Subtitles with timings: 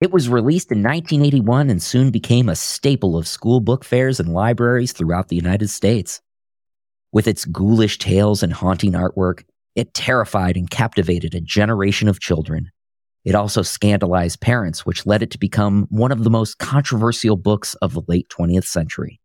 [0.00, 4.32] It was released in 1981 and soon became a staple of school book fairs and
[4.32, 6.22] libraries throughout the United States.
[7.12, 9.44] With its ghoulish tales and haunting artwork,
[9.74, 12.70] it terrified and captivated a generation of children.
[13.26, 17.74] It also scandalized parents, which led it to become one of the most controversial books
[17.82, 19.20] of the late 20th century.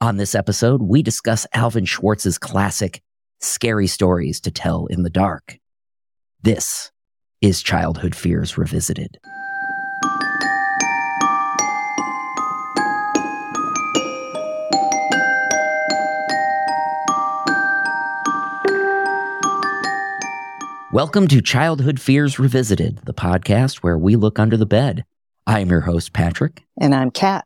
[0.00, 3.00] On this episode, we discuss Alvin Schwartz's classic,
[3.40, 5.58] Scary Stories to Tell in the Dark.
[6.42, 6.90] This
[7.40, 9.20] is Childhood Fears Revisited.
[20.94, 25.04] Welcome to Childhood Fears Revisited, the podcast where we look under the bed.
[25.44, 26.62] I am your host, Patrick.
[26.80, 27.44] And I'm Kat.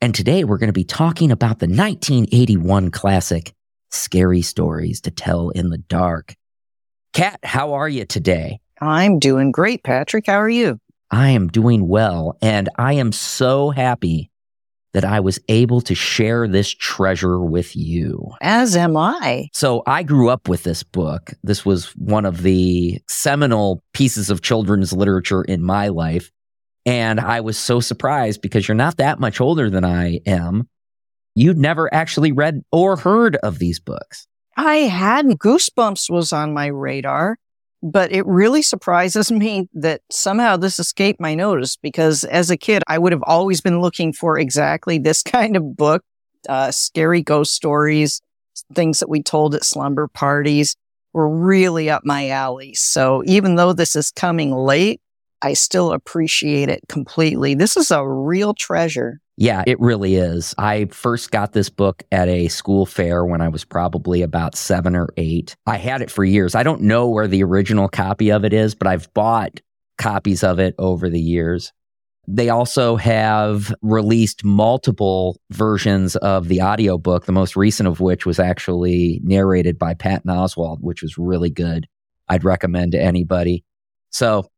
[0.00, 3.54] And today we're going to be talking about the 1981 classic,
[3.92, 6.34] Scary Stories to Tell in the Dark.
[7.12, 8.58] Kat, how are you today?
[8.80, 10.26] I'm doing great, Patrick.
[10.26, 10.80] How are you?
[11.12, 14.32] I am doing well, and I am so happy
[14.94, 18.30] that I was able to share this treasure with you.
[18.40, 19.48] As am I.
[19.52, 21.34] So I grew up with this book.
[21.42, 26.30] This was one of the seminal pieces of children's literature in my life.
[26.86, 30.68] And I was so surprised because you're not that much older than I am.
[31.34, 34.26] You'd never actually read or heard of these books.
[34.56, 35.40] I hadn't.
[35.40, 37.36] Goosebumps was on my radar
[37.84, 42.82] but it really surprises me that somehow this escaped my notice because as a kid,
[42.88, 46.02] I would have always been looking for exactly this kind of book,
[46.48, 48.20] uh, scary ghost stories,
[48.72, 50.76] things that we told at slumber parties
[51.12, 52.74] were really up my alley.
[52.74, 55.00] So even though this is coming late,
[55.44, 57.54] I still appreciate it completely.
[57.54, 59.20] This is a real treasure.
[59.36, 60.54] Yeah, it really is.
[60.56, 64.96] I first got this book at a school fair when I was probably about seven
[64.96, 65.54] or eight.
[65.66, 66.54] I had it for years.
[66.54, 69.60] I don't know where the original copy of it is, but I've bought
[69.98, 71.74] copies of it over the years.
[72.26, 78.38] They also have released multiple versions of the audiobook, the most recent of which was
[78.38, 81.86] actually narrated by Patton Oswalt, which was really good.
[82.30, 83.62] I'd recommend to anybody.
[84.08, 84.48] So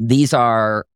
[0.00, 0.86] these are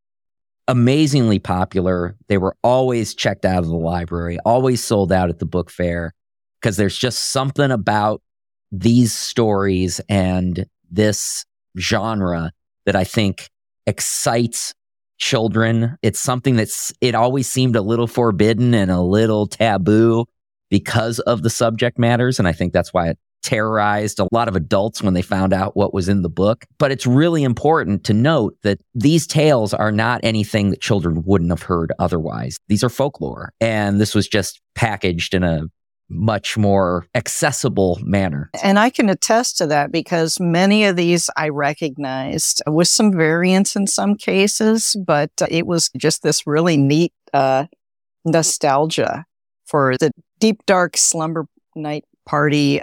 [0.66, 2.16] amazingly popular.
[2.28, 6.14] They were always checked out of the library, always sold out at the book fair
[6.60, 8.22] because there's just something about
[8.72, 11.44] these stories and this
[11.78, 12.50] genre
[12.86, 13.50] that I think
[13.86, 14.74] excites
[15.18, 15.98] children.
[16.02, 20.24] It's something that's, it always seemed a little forbidden and a little taboo
[20.70, 22.38] because of the subject matters.
[22.38, 25.76] And I think that's why it terrorized a lot of adults when they found out
[25.76, 26.64] what was in the book.
[26.78, 31.50] But it's really important to note that these tales are not anything that children wouldn't
[31.50, 32.58] have heard otherwise.
[32.68, 33.52] These are folklore.
[33.60, 35.66] And this was just packaged in a
[36.08, 38.50] much more accessible manner.
[38.62, 43.74] And I can attest to that because many of these I recognized with some variants
[43.74, 47.66] in some cases, but it was just this really neat uh,
[48.24, 49.24] nostalgia
[49.66, 52.80] for the deep, dark slumber night party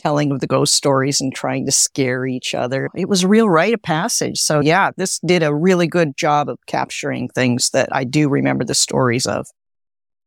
[0.00, 2.88] telling of the ghost stories and trying to scare each other.
[2.94, 4.38] It was a real rite of passage.
[4.38, 8.64] So yeah, this did a really good job of capturing things that I do remember
[8.64, 9.46] the stories of.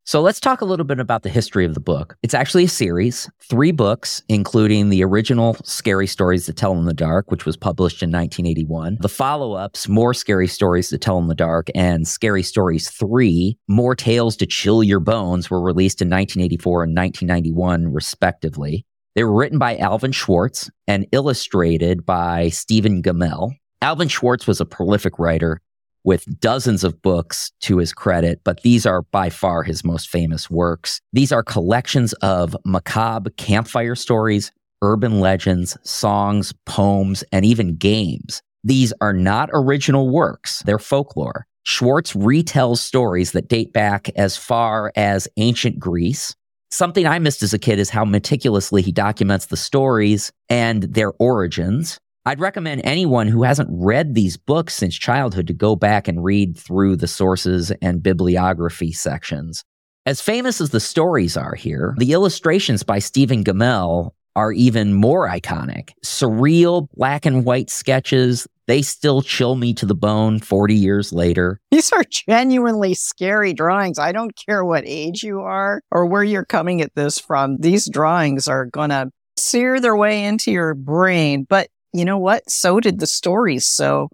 [0.06, 2.18] So let's talk a little bit about the history of the book.
[2.24, 6.94] It's actually a series, three books, including the original Scary Stories to Tell in the
[6.94, 8.98] Dark, which was published in 1981.
[9.00, 13.58] The follow ups, More Scary Stories to Tell in the Dark, and Scary Stories 3,
[13.70, 18.86] More Tales to Chill Your Bones, were released in 1984 and 1991, respectively.
[19.16, 23.52] They were written by Alvin Schwartz and illustrated by Stephen Gammell.
[23.82, 25.62] Alvin Schwartz was a prolific writer
[26.04, 30.50] with dozens of books to his credit, but these are by far his most famous
[30.50, 31.00] works.
[31.14, 38.42] These are collections of macabre campfire stories, urban legends, songs, poems, and even games.
[38.64, 41.46] These are not original works, they're folklore.
[41.64, 46.36] Schwartz retells stories that date back as far as ancient Greece,
[46.74, 51.12] Something I missed as a kid is how meticulously he documents the stories and their
[51.20, 52.00] origins.
[52.26, 56.58] I'd recommend anyone who hasn't read these books since childhood to go back and read
[56.58, 59.64] through the sources and bibliography sections.
[60.08, 65.30] As famous as the stories are here, the illustrations by Stephen Gammell are even more
[65.30, 65.92] iconic.
[66.04, 71.60] Surreal black and white sketches they still chill me to the bone 40 years later.
[71.72, 74.00] These are genuinely scary drawings.
[74.00, 77.58] I don't care what age you are or where you're coming at this from.
[77.58, 81.46] These drawings are going to sear their way into your brain.
[81.48, 82.50] But you know what?
[82.50, 83.66] So did the stories.
[83.66, 84.10] So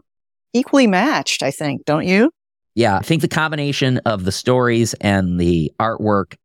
[0.54, 2.31] equally matched, I think, don't you?
[2.75, 6.36] Yeah, I think the combination of the stories and the artwork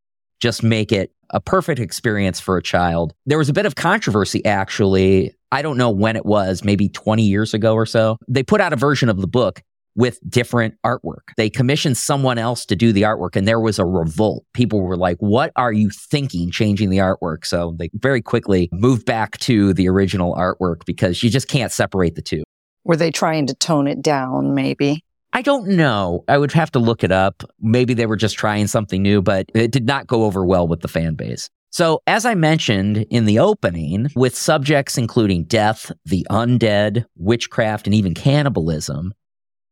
[0.40, 3.14] just make it a perfect experience for a child.
[3.26, 7.22] There was a bit of controversy actually I don't know when it was, maybe 20
[7.22, 8.18] years ago or so.
[8.26, 9.62] They put out a version of the book
[9.94, 11.28] with different artwork.
[11.36, 14.44] They commissioned someone else to do the artwork and there was a revolt.
[14.52, 17.46] People were like, what are you thinking changing the artwork?
[17.46, 22.16] So they very quickly moved back to the original artwork because you just can't separate
[22.16, 22.42] the two.
[22.82, 25.04] Were they trying to tone it down, maybe?
[25.32, 26.24] I don't know.
[26.26, 27.44] I would have to look it up.
[27.60, 30.80] Maybe they were just trying something new, but it did not go over well with
[30.80, 31.48] the fan base.
[31.74, 37.94] So, as I mentioned in the opening, with subjects including death, the undead, witchcraft, and
[37.94, 39.12] even cannibalism,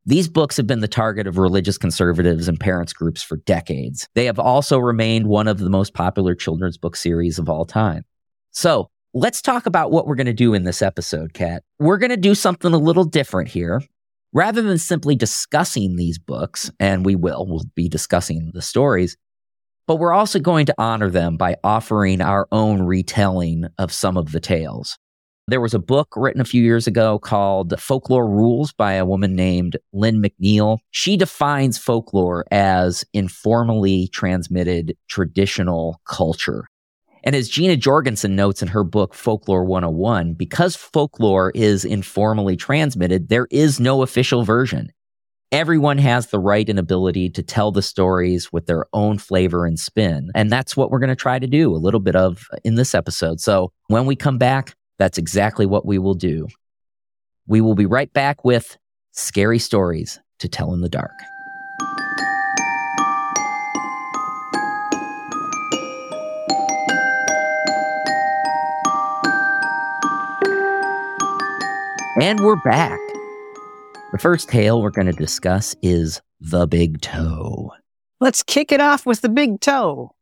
[0.05, 4.09] these books have been the target of religious conservatives and parents groups for decades.
[4.15, 8.05] They have also remained one of the most popular children's book series of all time.
[8.51, 11.63] So, let's talk about what we're going to do in this episode, Kat.
[11.79, 13.81] We're going to do something a little different here.
[14.33, 19.17] Rather than simply discussing these books, and we will, we'll be discussing the stories,
[19.87, 24.33] but we're also going to honor them by offering our own retelling of some of
[24.33, 24.99] the tales.
[25.49, 29.35] There was a book written a few years ago called Folklore Rules by a woman
[29.35, 30.79] named Lynne McNeill.
[30.93, 36.69] She defines folklore as informally transmitted traditional culture.
[37.25, 43.29] And as Jeana Jorgensen notes in her book, Folklore 101, because folklore is informally transmitted,
[43.29, 44.93] there is no official version
[45.53, 49.79] everyone has the right and ability to tell the stories with their own flavor and
[49.79, 50.31] spin.
[50.35, 52.95] And that's what we're going to try to do a little bit of in this
[52.95, 53.39] episode.
[53.39, 56.49] So when we come back, that's exactly what we will do.
[57.47, 58.79] We will be right back with
[59.13, 61.13] scary stories to tell in the dark.
[72.21, 73.01] And we're back.
[74.13, 77.73] The first tale we're going to discuss is The Big Toe.
[78.21, 80.15] Let's kick it off with The Big Toe.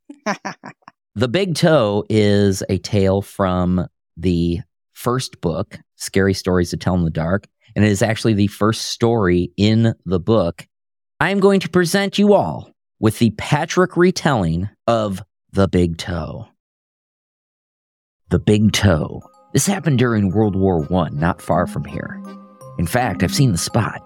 [1.17, 4.61] the Big Toe is a tale from the
[4.93, 8.83] first book, Scary Stories to Tell in the Dark, and it is actually the first
[8.83, 10.69] story in the book.
[11.19, 12.71] I am going to present you all
[13.01, 15.21] with the Patrick retelling of
[15.51, 16.47] The Big Toe.
[18.29, 19.21] The Big Toe.
[19.53, 22.23] This happened during World War I, not far from here.
[22.81, 24.01] In fact, I've seen the spot.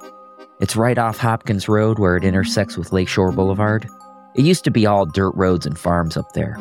[0.59, 3.89] It's right off Hopkins Road where it intersects with Lakeshore Boulevard.
[4.35, 6.55] It used to be all dirt roads and farms up there.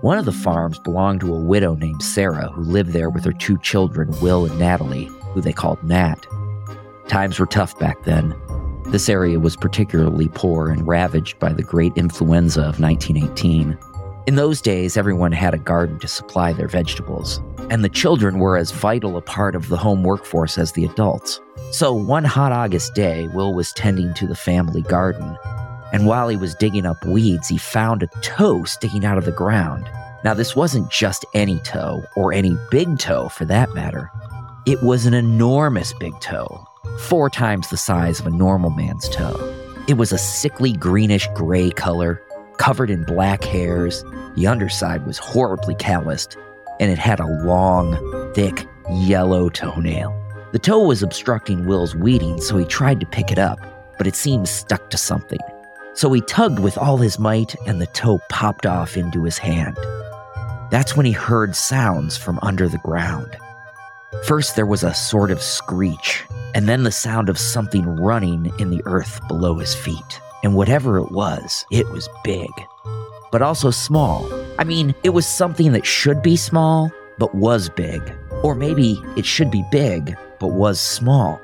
[0.00, 3.32] One of the farms belonged to a widow named Sarah who lived there with her
[3.32, 6.26] two children, Will and Natalie, who they called Nat.
[7.06, 8.34] Times were tough back then.
[8.86, 13.78] This area was particularly poor and ravaged by the great influenza of 1918.
[14.26, 18.56] In those days, everyone had a garden to supply their vegetables, and the children were
[18.56, 21.40] as vital a part of the home workforce as the adults.
[21.70, 25.36] So one hot August day, Will was tending to the family garden,
[25.92, 29.32] and while he was digging up weeds, he found a toe sticking out of the
[29.32, 29.88] ground.
[30.24, 34.10] Now, this wasn't just any toe, or any big toe for that matter.
[34.66, 36.64] It was an enormous big toe,
[36.98, 39.36] four times the size of a normal man's toe.
[39.88, 42.22] It was a sickly greenish gray color,
[42.58, 44.04] covered in black hairs.
[44.36, 46.36] The underside was horribly calloused,
[46.82, 47.94] and it had a long,
[48.34, 50.12] thick, yellow toenail.
[50.50, 53.60] The toe was obstructing Will's weeding, so he tried to pick it up,
[53.98, 55.38] but it seemed stuck to something.
[55.94, 59.78] So he tugged with all his might, and the toe popped off into his hand.
[60.72, 63.36] That's when he heard sounds from under the ground.
[64.24, 68.70] First, there was a sort of screech, and then the sound of something running in
[68.70, 70.20] the earth below his feet.
[70.42, 72.50] And whatever it was, it was big,
[73.30, 74.28] but also small.
[74.58, 78.02] I mean, it was something that should be small, but was big.
[78.42, 81.40] Or maybe it should be big, but was small.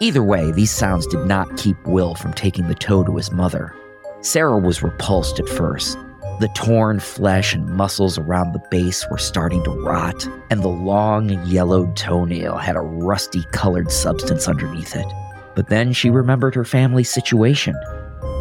[0.00, 3.74] Either way, these sounds did not keep Will from taking the toe to his mother.
[4.20, 5.98] Sarah was repulsed at first.
[6.40, 11.30] The torn flesh and muscles around the base were starting to rot, and the long,
[11.46, 15.06] yellowed toenail had a rusty colored substance underneath it.
[15.54, 17.76] But then she remembered her family's situation.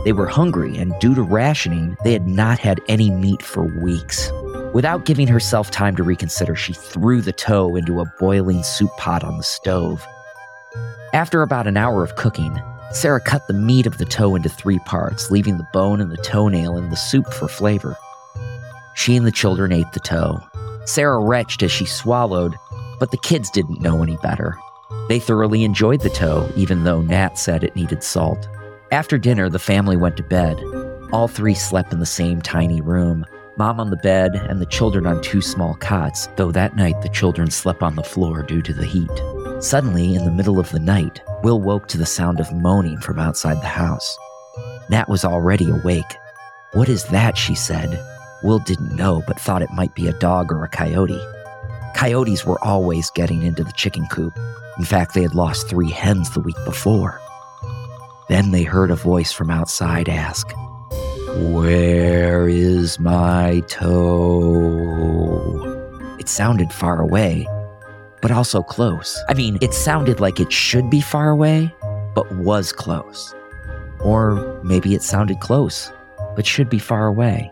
[0.04, 4.32] They were hungry, and due to rationing, they had not had any meat for weeks.
[4.74, 9.24] Without giving herself time to reconsider, she threw the toe into a boiling soup pot
[9.24, 10.06] on the stove.
[11.14, 12.62] After about an hour of cooking,
[12.92, 16.18] Sarah cut the meat of the toe into three parts, leaving the bone and the
[16.18, 17.98] toenail in the soup for flavor.
[18.96, 20.40] She and the children ate the toe.
[20.86, 22.56] Sarah retched as she swallowed,
[23.00, 24.58] but the kids didn't know any better.
[25.10, 28.48] They thoroughly enjoyed the toe, even though Nat said it needed salt.
[28.92, 30.62] After dinner, the family went to bed.
[31.14, 33.26] All three slept in the same tiny room
[33.58, 37.10] mom on the bed and the children on two small cots, though that night the
[37.10, 39.12] children slept on the floor due to the heat.
[39.64, 43.20] Suddenly, in the middle of the night, Will woke to the sound of moaning from
[43.20, 44.18] outside the house.
[44.90, 46.18] Nat was already awake.
[46.74, 47.38] What is that?
[47.38, 48.04] she said.
[48.44, 51.22] Will didn't know, but thought it might be a dog or a coyote.
[51.96, 54.38] Coyotes were always getting into the chicken coop.
[54.80, 57.21] In fact, they had lost three hens the week before.
[58.32, 60.50] Then they heard a voice from outside ask,
[61.52, 64.88] Where is my toe?
[66.18, 67.46] It sounded far away,
[68.22, 69.22] but also close.
[69.28, 71.76] I mean, it sounded like it should be far away,
[72.16, 73.36] but was close.
[74.00, 75.92] Or maybe it sounded close,
[76.34, 77.52] but should be far away.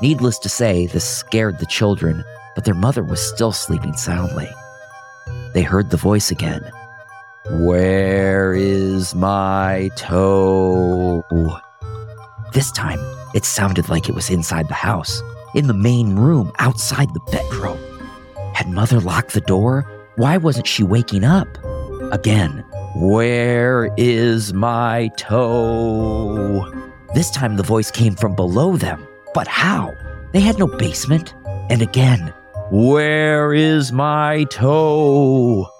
[0.00, 4.48] Needless to say, this scared the children, but their mother was still sleeping soundly.
[5.52, 6.64] They heard the voice again.
[7.50, 11.22] Where is my toe?
[12.52, 12.98] This time,
[13.34, 15.22] it sounded like it was inside the house,
[15.54, 17.78] in the main room, outside the bedroom.
[18.52, 19.84] Had Mother locked the door?
[20.16, 21.46] Why wasn't she waking up?
[22.10, 22.64] Again,
[22.96, 26.68] where is my toe?
[27.14, 29.06] This time the voice came from below them.
[29.34, 29.94] But how?
[30.32, 31.32] They had no basement.
[31.70, 32.34] And again,
[32.72, 35.70] where is my toe?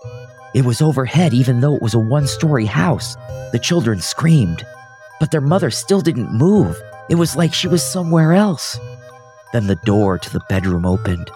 [0.56, 3.14] It was overhead, even though it was a one story house.
[3.52, 4.64] The children screamed,
[5.20, 6.80] but their mother still didn't move.
[7.10, 8.80] It was like she was somewhere else.
[9.52, 11.30] Then the door to the bedroom opened.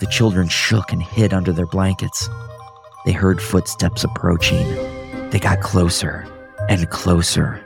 [0.00, 2.28] The children shook and hid under their blankets.
[3.06, 4.66] They heard footsteps approaching.
[5.30, 6.26] They got closer
[6.68, 7.64] and closer.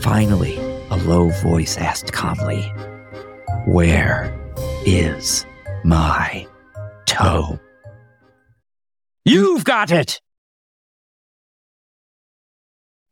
[0.00, 0.56] Finally,
[0.90, 2.62] a low voice asked calmly,
[3.66, 4.36] Where
[4.84, 5.46] is
[5.84, 6.48] my
[7.06, 7.60] toe?
[9.24, 10.20] You've got it!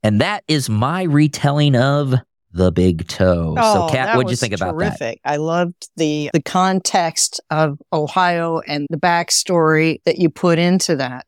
[0.03, 2.15] And that is my retelling of
[2.53, 3.55] the big toe.
[3.57, 4.99] Oh, so, Kat, what'd you was think about that?
[4.99, 5.21] terrific.
[5.25, 11.27] I loved the the context of Ohio and the backstory that you put into that.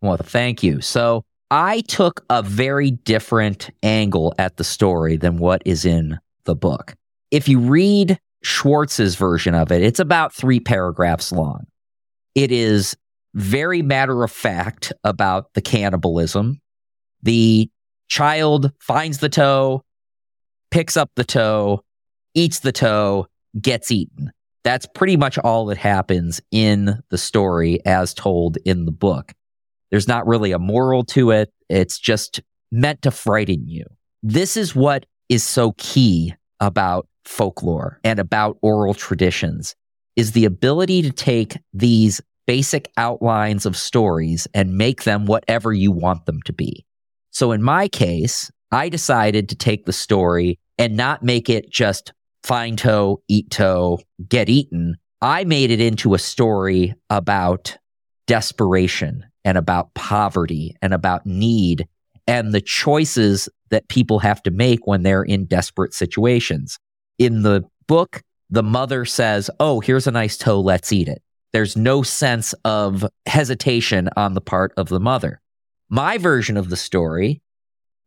[0.00, 0.80] Well, thank you.
[0.80, 6.54] So I took a very different angle at the story than what is in the
[6.54, 6.94] book.
[7.30, 11.66] If you read Schwartz's version of it, it's about three paragraphs long.
[12.34, 12.96] It is
[13.34, 16.60] very matter of fact about the cannibalism.
[17.22, 17.70] The
[18.08, 19.84] child finds the toe,
[20.70, 21.82] picks up the toe,
[22.34, 23.26] eats the toe,
[23.60, 24.32] gets eaten.
[24.64, 29.32] That's pretty much all that happens in the story as told in the book.
[29.90, 31.52] There's not really a moral to it.
[31.68, 33.84] It's just meant to frighten you.
[34.22, 39.74] This is what is so key about folklore and about oral traditions
[40.16, 45.92] is the ability to take these basic outlines of stories and make them whatever you
[45.92, 46.84] want them to be.
[47.30, 52.12] So in my case, I decided to take the story and not make it just
[52.42, 54.96] find toe, eat toe, get eaten.
[55.20, 57.76] I made it into a story about
[58.26, 61.86] desperation and about poverty and about need
[62.26, 66.78] and the choices that people have to make when they're in desperate situations.
[67.18, 71.22] In the book, the mother says, Oh, here's a nice toe, let's eat it.
[71.52, 75.40] There's no sense of hesitation on the part of the mother.
[75.88, 77.42] My version of the story,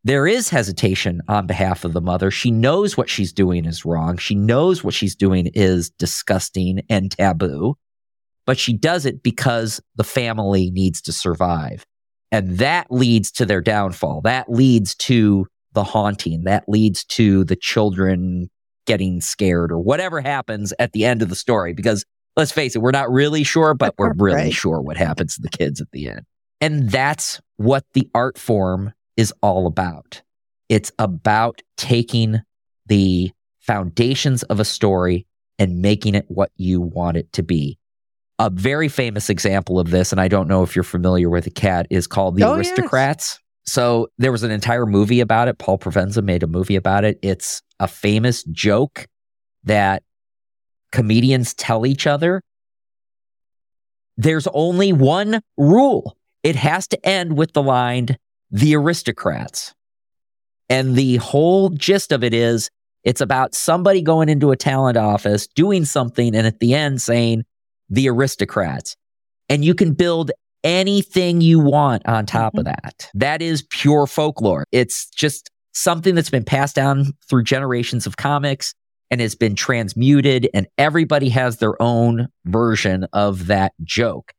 [0.03, 2.31] there is hesitation on behalf of the mother.
[2.31, 4.17] She knows what she's doing is wrong.
[4.17, 7.75] She knows what she's doing is disgusting and taboo,
[8.45, 11.85] but she does it because the family needs to survive.
[12.31, 14.21] And that leads to their downfall.
[14.21, 16.43] That leads to the haunting.
[16.43, 18.49] That leads to the children
[18.85, 21.73] getting scared or whatever happens at the end of the story.
[21.73, 24.53] Because let's face it, we're not really sure, but we're really Right.
[24.53, 26.21] sure what happens to the kids at the end.
[26.61, 30.21] And that's what the art form is all about.
[30.69, 32.41] It's about taking
[32.87, 35.25] the foundations of a story
[35.59, 37.77] and making it what you want it to be.
[38.39, 41.49] A very famous example of this, and I don't know if you're familiar with the
[41.51, 42.67] cat, is called The Oh, yes.
[42.69, 43.39] Aristocrats.
[43.65, 45.57] So there was an entire movie about it.
[45.57, 47.17] Paul Provenza made a movie about it.
[47.21, 49.07] It's a famous joke
[49.63, 50.03] that
[50.95, 52.41] comedians tell each other.
[54.15, 56.15] There's only one rule.
[56.41, 58.17] It has to end with the line,
[58.49, 59.73] the aristocrats.
[60.69, 62.69] And the whole gist of it is
[63.03, 67.43] it's about somebody going into a talent office, doing something, and at the end saying,
[67.89, 68.95] the aristocrats.
[69.49, 70.31] And you can build
[70.63, 72.73] anything you want on top of mm-hmm.
[72.83, 73.09] that.
[73.13, 74.63] That is pure folklore.
[74.71, 78.73] It's just something that's been passed down through generations of comics
[79.11, 84.33] and has been transmuted, and everybody has their own version of that joke.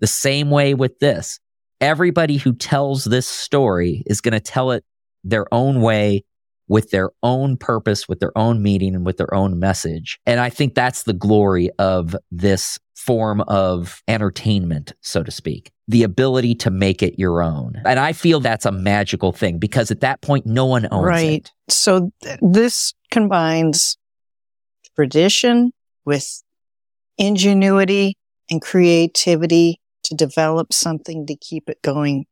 [0.00, 1.38] The same way with this.
[1.80, 4.84] Everybody who tells this story is going to tell it
[5.24, 6.24] their own way
[6.68, 10.20] with their own purpose, with their own meaning, and with their own message.
[10.24, 15.72] And I think that's the glory of this form of entertainment, so to speak.
[15.88, 17.74] The ability to make it your own.
[17.84, 21.24] And I feel that's a magical thing because at that point, no one owns right.
[21.24, 21.30] it.
[21.30, 21.50] Right.
[21.68, 23.98] So th- this combines
[24.96, 25.72] tradition
[26.04, 26.42] with
[27.18, 28.16] ingenuity
[28.50, 32.26] and creativity to develop something to keep it going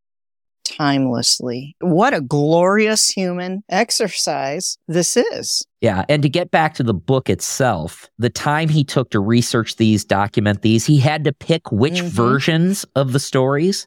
[0.64, 1.74] timelessly.
[1.80, 5.64] What a glorious human exercise this is.
[5.80, 6.04] Yeah.
[6.08, 10.04] And to get back to the book itself, the time he took to research these,
[10.04, 12.08] document these, he had to pick which mm-hmm.
[12.08, 13.86] versions of the stories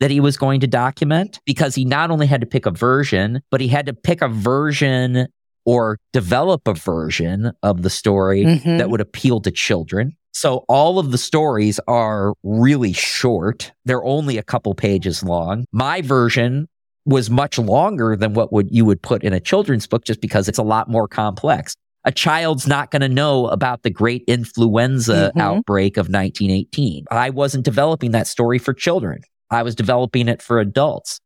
[0.00, 3.42] that he was going to document because he not only had to pick a version,
[3.50, 5.28] but he had to pick a version
[5.64, 8.78] or develop a version of the story mm-hmm.
[8.78, 10.16] that would appeal to children.
[10.32, 13.72] So all of the stories are really short.
[13.84, 15.64] They're only a couple pages long.
[15.72, 16.68] My version
[17.06, 20.48] was much longer than what would you would put in a children's book just because
[20.48, 21.74] it's a lot more complex.
[22.04, 25.40] A child's not going to know about the great influenza mm-hmm.
[25.40, 27.04] outbreak of 1918.
[27.10, 29.22] I wasn't developing that story for children.
[29.50, 31.20] I was developing it for adults.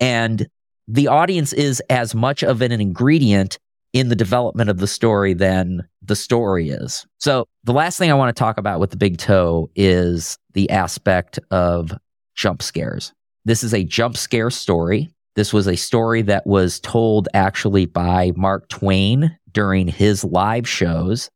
[0.00, 0.46] And
[0.88, 3.58] the audience is as much of an ingredient
[3.92, 7.06] in the development of the story than the story is.
[7.18, 10.70] So the last thing I want to talk about with the big toe is the
[10.70, 11.92] aspect of
[12.34, 13.12] jump scares.
[13.44, 15.10] This is a jump scare story.
[15.34, 21.30] This was a story that was told actually by Mark Twain during his live shows.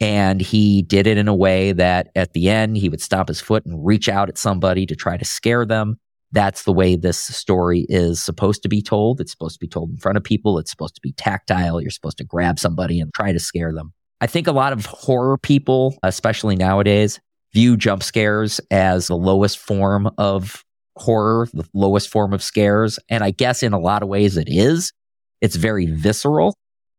[0.00, 3.40] And he did it in a way that at the end, he would stop his
[3.40, 5.98] foot and reach out at somebody to try to scare them
[6.32, 9.20] that's the way this story is supposed to be told.
[9.20, 10.58] It's supposed to be told in front of people.
[10.58, 11.80] It's supposed to be tactile.
[11.80, 13.92] You're supposed to grab somebody and try to scare them.
[14.20, 17.20] I think a lot of horror people, especially nowadays,
[17.54, 20.64] view jump scares as the lowest form of
[20.96, 22.98] horror, the lowest form of scares.
[23.08, 24.92] And I guess in a lot of ways it is.
[25.40, 26.54] It's very visceral.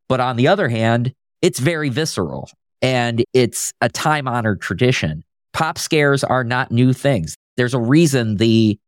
[0.07, 2.49] But on the other hand, it's very visceral
[2.81, 5.23] and it's a time honored tradition.
[5.53, 7.35] Pop scares are not new things.
[7.57, 8.79] There's a reason the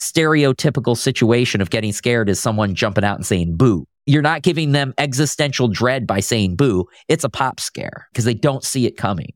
[0.00, 3.86] stereotypical situation of getting scared is someone jumping out and saying boo.
[4.06, 6.86] You're not giving them existential dread by saying boo.
[7.08, 9.34] It's a pop scare because they don't see it coming.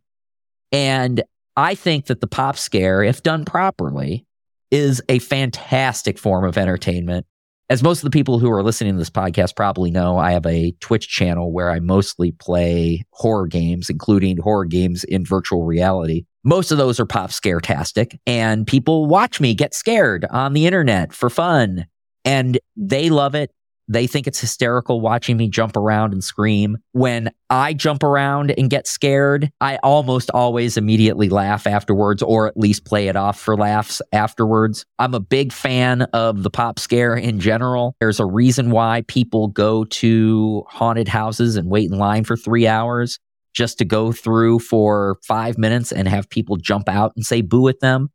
[0.72, 1.22] And
[1.56, 4.26] I think that the pop scare, if done properly,
[4.70, 7.26] is a fantastic form of entertainment.
[7.70, 10.44] As most of the people who are listening to this podcast probably know, I have
[10.46, 16.24] a Twitch channel where I mostly play horror games, including horror games in virtual reality.
[16.44, 20.66] Most of those are pop scare tastic and people watch me get scared on the
[20.66, 21.86] internet for fun
[22.24, 23.50] and they love it.
[23.88, 26.78] They think it's hysterical watching me jump around and scream.
[26.92, 32.56] When I jump around and get scared, I almost always immediately laugh afterwards or at
[32.56, 34.84] least play it off for laughs afterwards.
[34.98, 37.94] I'm a big fan of the pop scare in general.
[38.00, 42.66] There's a reason why people go to haunted houses and wait in line for three
[42.66, 43.18] hours
[43.54, 47.68] just to go through for five minutes and have people jump out and say boo
[47.68, 48.10] at them.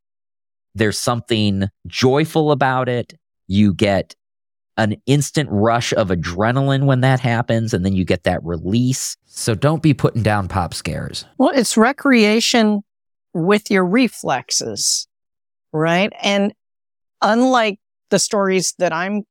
[0.75, 3.13] There's something joyful about it.
[3.47, 4.15] You get
[4.77, 9.17] an instant rush of adrenaline when that happens, and then you get that release.
[9.25, 11.25] So don't be putting down pop scares.
[11.37, 12.81] Well, it's recreation
[13.33, 15.07] with your reflexes,
[15.73, 16.13] right?
[16.21, 16.53] And
[17.21, 19.23] unlike the stories that I'm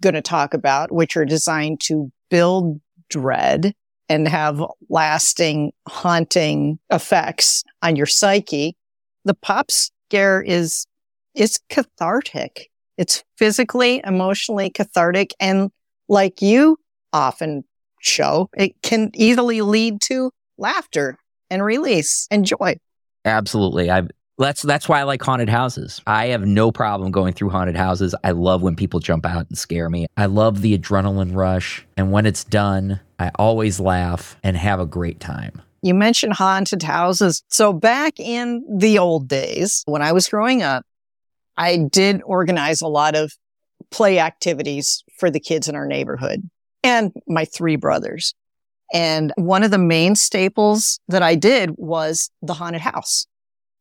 [0.00, 3.74] going to talk about, which are designed to build dread,
[4.08, 8.76] and have lasting haunting effects on your psyche.
[9.24, 10.86] The pop scare is,
[11.34, 12.70] is cathartic.
[12.96, 15.32] It's physically, emotionally cathartic.
[15.40, 15.70] And
[16.08, 16.76] like you
[17.12, 17.64] often
[18.00, 21.18] show, it can easily lead to laughter
[21.50, 22.76] and release and joy.
[23.24, 23.90] Absolutely.
[23.90, 26.00] I've that's that's why I like haunted houses.
[26.06, 28.14] I have no problem going through haunted houses.
[28.24, 30.06] I love when people jump out and scare me.
[30.16, 34.86] I love the adrenaline rush, and when it's done, I always laugh and have a
[34.86, 35.62] great time.
[35.82, 37.42] You mentioned haunted houses.
[37.48, 40.84] So back in the old days, when I was growing up,
[41.56, 43.32] I did organize a lot of
[43.90, 46.48] play activities for the kids in our neighborhood
[46.82, 48.34] and my three brothers.
[48.92, 53.26] And one of the main staples that I did was the haunted house.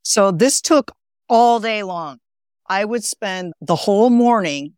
[0.03, 0.91] So this took
[1.29, 2.19] all day long.
[2.67, 4.73] I would spend the whole morning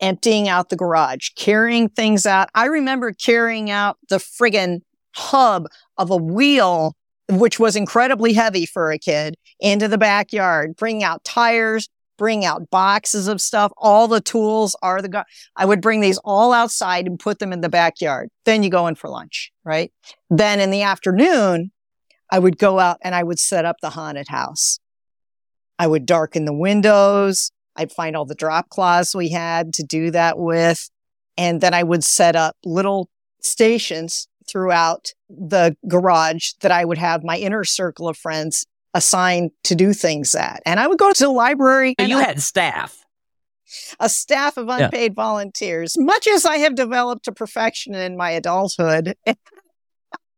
[0.00, 2.48] emptying out the garage, carrying things out.
[2.54, 4.80] I remember carrying out the friggin'
[5.14, 6.96] hub of a wheel,
[7.28, 11.88] which was incredibly heavy for a kid, into the backyard, bring out tires,
[12.18, 13.72] bring out boxes of stuff.
[13.76, 15.24] All the tools are the, go-
[15.56, 18.28] I would bring these all outside and put them in the backyard.
[18.44, 19.92] Then you go in for lunch, right?
[20.30, 21.70] Then in the afternoon,
[22.32, 24.78] I would go out and I would set up the haunted house.
[25.78, 27.52] I would darken the windows.
[27.76, 30.90] I'd find all the drop cloths we had to do that with.
[31.36, 33.10] And then I would set up little
[33.42, 38.64] stations throughout the garage that I would have my inner circle of friends
[38.94, 40.62] assigned to do things at.
[40.64, 41.94] And I would go to the library.
[41.98, 43.04] And you I, had staff.
[44.00, 45.22] A staff of unpaid yeah.
[45.22, 49.16] volunteers, much as I have developed to perfection in my adulthood.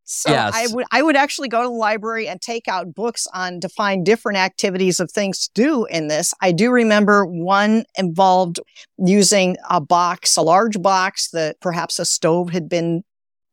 [0.05, 0.53] So Yes.
[0.55, 3.69] I would I would actually go to the library and take out books on to
[3.69, 6.35] find different activities of things to do in this.
[6.41, 8.61] I do remember one involved
[8.99, 13.03] using a box, a large box that perhaps a stove had been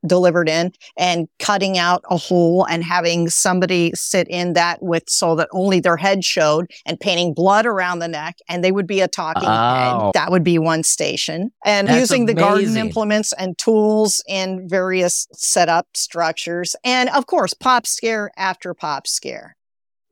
[0.06, 5.36] delivered in and cutting out a hole and having somebody sit in that with so
[5.36, 9.02] that only their head showed and painting blood around the neck and they would be
[9.02, 10.06] a talking Oh.
[10.06, 10.14] head.
[10.14, 11.52] That would be one station.
[11.66, 16.76] And That's using the garden implements and tools in various setup structures.
[16.84, 19.56] And of course, pop scare after pop scare.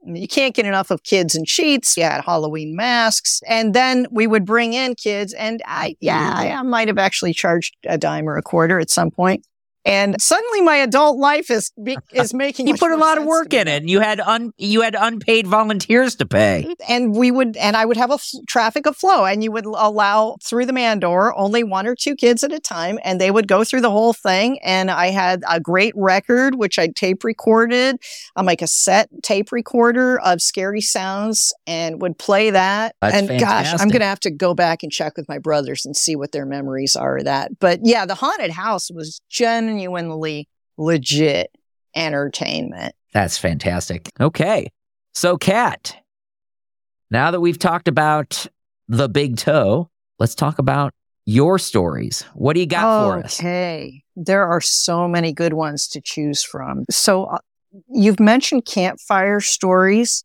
[0.06, 1.96] You can't get enough of kids and sheets.
[1.96, 3.42] Had Halloween masks.
[3.48, 6.60] And then we would bring in kids and I, yeah, mm-hmm.
[6.60, 9.46] I might have actually charged a dime or a quarter at some point.
[9.86, 13.54] And suddenly my adult life is, be- is making You put a lot of work
[13.54, 13.82] in it.
[13.82, 16.66] and You had un you had unpaid volunteers to pay.
[16.68, 19.52] Mm, and we would and i would have a f- traffic of flow and you
[19.52, 23.20] would allow through the man door only one or two kids at a time and
[23.22, 26.88] they would go through the whole thing and i had a great record which i
[26.88, 27.98] tape recorded.
[28.36, 32.96] On my cassette tape recorder of scary sounds and would play that.
[33.02, 35.96] That's and gosh i'm gonna have to go back and check with my brothers and
[35.96, 37.60] see what their memories are of that.
[37.60, 39.22] But yeah the haunted house was
[39.70, 41.52] genuinely legit
[41.96, 44.10] entertainment That's fantastic.
[44.20, 44.68] Okay.
[45.14, 45.96] So, Kat,
[47.10, 48.46] now that we've talked about
[48.88, 50.94] the big toe, let's talk about
[51.26, 52.24] your stories.
[52.34, 53.40] What do you got for us?
[53.40, 54.04] Okay.
[54.16, 56.86] There are so many good ones to choose from.
[56.90, 57.40] So uh,
[57.90, 60.24] you've mentioned campfire stories.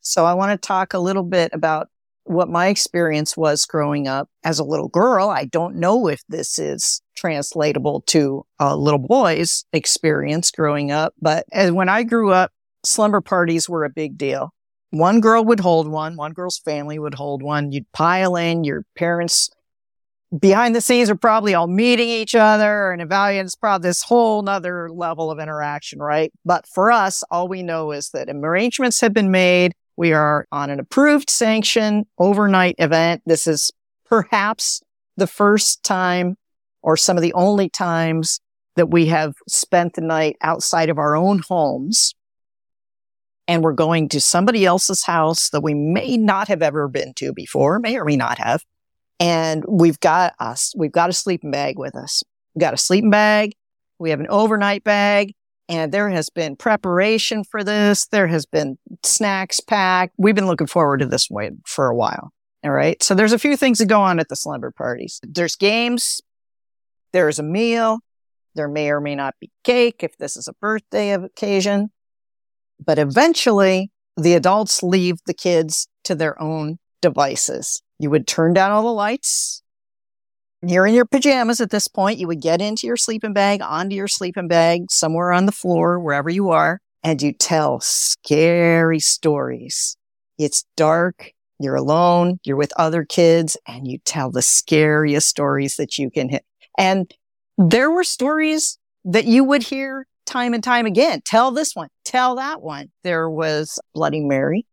[0.00, 1.88] So I want to talk a little bit about
[2.24, 5.28] what my experience was growing up as a little girl.
[5.28, 11.44] I don't know if this is translatable to a little boy's experience growing up, but
[11.52, 12.52] as when I grew up,
[12.84, 14.52] slumber parties were a big deal.
[14.90, 17.70] One girl would hold one, one girl's family would hold one.
[17.70, 19.50] You'd pile in, your parents
[20.38, 23.46] behind the scenes are probably all meeting each other and evaluating.
[23.46, 26.32] It's probably this whole nother level of interaction, right?
[26.44, 29.72] But for us, all we know is that arrangements have been made.
[29.96, 33.22] We are on an approved sanction overnight event.
[33.26, 33.70] This is
[34.06, 34.82] perhaps
[35.16, 36.36] the first time
[36.82, 38.40] or some of the only times
[38.76, 42.14] that we have spent the night outside of our own homes.
[43.46, 47.32] And we're going to somebody else's house that we may not have ever been to
[47.32, 48.62] before, may or may not have.
[49.18, 52.22] And we've got us we've got a sleeping bag with us.
[52.54, 53.54] We've got a sleeping bag.
[53.98, 55.34] We have an overnight bag.
[55.68, 58.06] And there has been preparation for this.
[58.06, 60.14] There has been snacks packed.
[60.16, 62.32] We've been looking forward to this one for a while.
[62.64, 63.00] All right?
[63.02, 65.20] So there's a few things that go on at the slumber parties.
[65.22, 66.20] There's games
[67.12, 67.98] there's a meal
[68.54, 71.90] there may or may not be cake if this is a birthday occasion
[72.84, 78.72] but eventually the adults leave the kids to their own devices you would turn down
[78.72, 79.62] all the lights.
[80.62, 82.18] You're in your pajamas at this point.
[82.18, 86.00] You would get into your sleeping bag, onto your sleeping bag, somewhere on the floor,
[86.00, 89.98] wherever you are, and you tell scary stories.
[90.38, 91.32] It's dark.
[91.58, 92.38] You're alone.
[92.42, 96.42] You're with other kids and you tell the scariest stories that you can hit.
[96.80, 97.12] And
[97.58, 101.20] there were stories that you would hear time and time again.
[101.24, 101.88] Tell this one.
[102.04, 102.90] Tell that one.
[103.04, 104.66] There was Bloody Mary.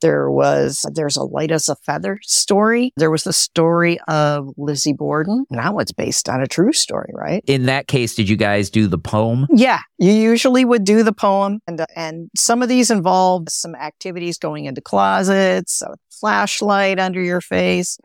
[0.00, 2.92] There was, there's a light as a feather story.
[2.96, 5.46] There was the story of Lizzie Borden.
[5.50, 7.42] Now it's based on a true story, right?
[7.46, 9.46] In that case, did you guys do the poem?
[9.54, 13.74] Yeah, you usually would do the poem, and uh, and some of these involved some
[13.76, 17.96] activities going into closets, a flashlight under your face,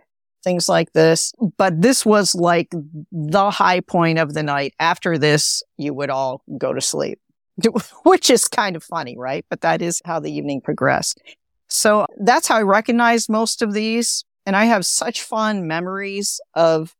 [0.43, 1.33] things like this.
[1.57, 2.69] But this was like
[3.11, 4.73] the high point of the night.
[4.79, 7.19] After this, you would all go to sleep,
[8.03, 9.45] which is kind of funny, right?
[9.49, 11.21] But that is how the evening progressed.
[11.67, 14.23] So that's how I recognized most of these.
[14.45, 16.95] And I have such fond memories of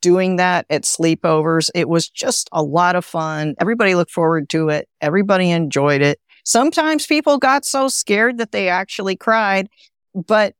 [0.00, 1.70] doing that at sleepovers.
[1.74, 3.54] It was just a lot of fun.
[3.60, 4.88] Everybody looked forward to it.
[5.00, 6.20] Everybody enjoyed it.
[6.44, 9.68] Sometimes people got so scared that they actually cried,
[10.14, 10.54] but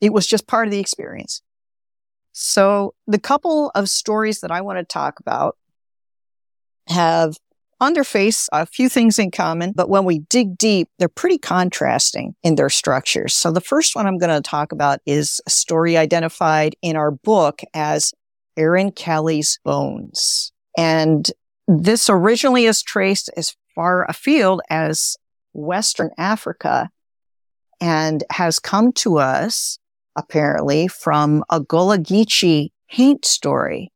[0.00, 1.40] it was just part of the experience.
[2.32, 5.56] So the couple of stories that I want to talk about
[6.88, 7.36] have
[7.80, 11.38] on their face a few things in common, but when we dig deep, they're pretty
[11.38, 13.32] contrasting in their structures.
[13.32, 17.10] So the first one I'm going to talk about is a story identified in our
[17.10, 18.12] book as
[18.56, 20.52] Aaron Kelly's Bones.
[20.76, 21.30] And
[21.66, 25.16] this originally is traced as far afield as
[25.54, 26.90] Western Africa
[27.80, 29.78] and has come to us
[30.16, 33.92] apparently from a Gullah Geechee paint story.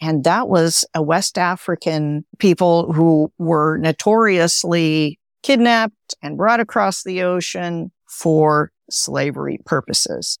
[0.00, 7.22] And that was a West African people who were notoriously kidnapped and brought across the
[7.22, 10.38] ocean for slavery purposes.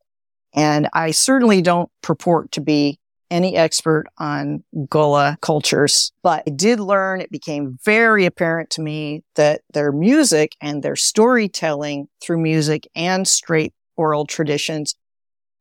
[0.54, 2.98] And I certainly don't purport to be
[3.30, 9.22] any expert on Gullah cultures, but I did learn, it became very apparent to me
[9.34, 14.94] that their music and their storytelling through music and straight oral traditions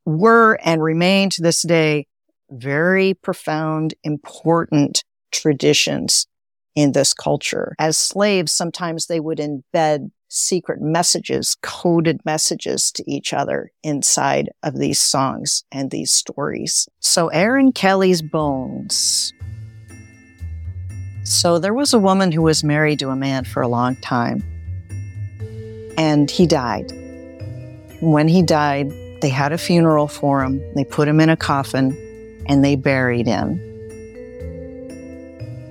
[0.08, 2.08] were and remain to this day
[2.50, 6.28] very profound, important traditions
[6.76, 7.76] in this culture.
[7.78, 14.78] As slaves, sometimes they would embed secret messages, coded messages to each other inside of
[14.78, 16.88] these songs and these stories.
[17.00, 19.34] So Aaron Kelly's Bones.
[21.24, 24.42] So there was a woman who was married to a man for a long time
[25.98, 26.94] and he died.
[28.00, 30.62] When he died, they had a funeral for him.
[30.76, 31.96] They put him in a coffin
[32.48, 33.60] and they buried him.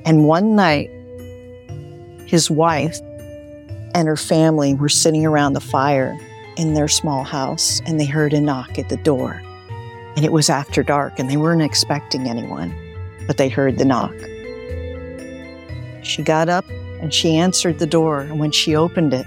[0.04, 0.90] And one night,
[2.26, 2.98] his wife
[3.94, 6.16] and her family were sitting around the fire
[6.56, 9.42] in their small house and they heard a knock at the door.
[10.16, 12.74] And it was after dark and they weren't expecting anyone,
[13.26, 14.14] but they heard the knock.
[16.02, 16.64] She got up
[17.00, 18.20] and she answered the door.
[18.20, 19.26] And when she opened it,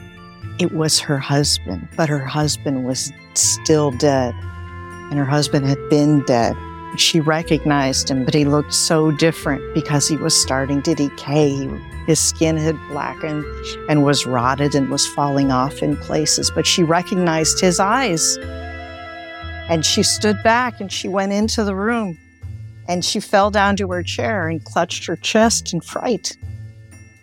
[0.60, 4.34] it was her husband, but her husband was still dead.
[5.10, 6.56] And her husband had been dead
[7.00, 11.68] she recognized him, but he looked so different because he was starting to decay.
[12.06, 13.46] His skin had blackened
[13.88, 18.38] and was rotted and was falling off in places, but she recognized his eyes.
[19.70, 22.18] And she stood back and she went into the room
[22.88, 26.36] and she fell down to her chair and clutched her chest in fright.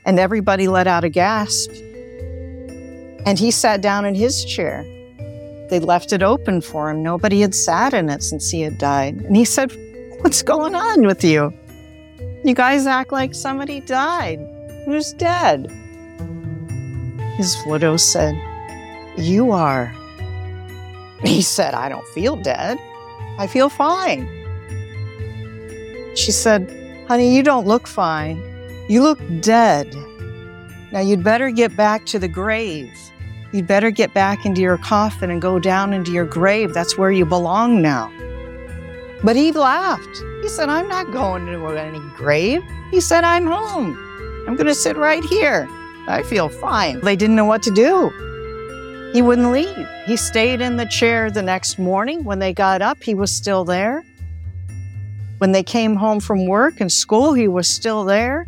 [0.04, 1.70] And everybody let out a gasp.
[3.26, 4.84] And he sat down in his chair
[5.68, 7.02] they left it open for him.
[7.02, 9.16] Nobody had sat in it since he had died.
[9.16, 9.72] And he said,
[10.20, 11.52] What's going on with you?
[12.44, 14.38] You guys act like somebody died.
[14.84, 15.70] Who's dead?
[17.36, 18.34] His widow said,
[19.16, 19.92] You are.
[21.22, 22.78] He said, I don't feel dead.
[23.38, 24.26] I feel fine.
[26.14, 26.70] She said,
[27.08, 28.42] Honey, you don't look fine.
[28.88, 29.94] You look dead.
[30.92, 32.90] Now you'd better get back to the grave.
[33.56, 36.74] You'd better get back into your coffin and go down into your grave.
[36.74, 38.12] That's where you belong now.
[39.24, 40.22] But he laughed.
[40.42, 42.62] He said, I'm not going to any grave.
[42.90, 43.96] He said, I'm home.
[44.46, 45.66] I'm going to sit right here.
[46.06, 47.00] I feel fine.
[47.00, 48.10] They didn't know what to do.
[49.14, 49.88] He wouldn't leave.
[50.04, 52.24] He stayed in the chair the next morning.
[52.24, 54.04] When they got up, he was still there.
[55.38, 58.46] When they came home from work and school, he was still there.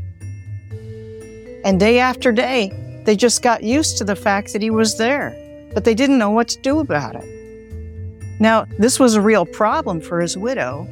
[1.64, 2.72] And day after day,
[3.08, 5.34] they just got used to the fact that he was there,
[5.72, 7.24] but they didn't know what to do about it.
[8.38, 10.86] Now, this was a real problem for his widow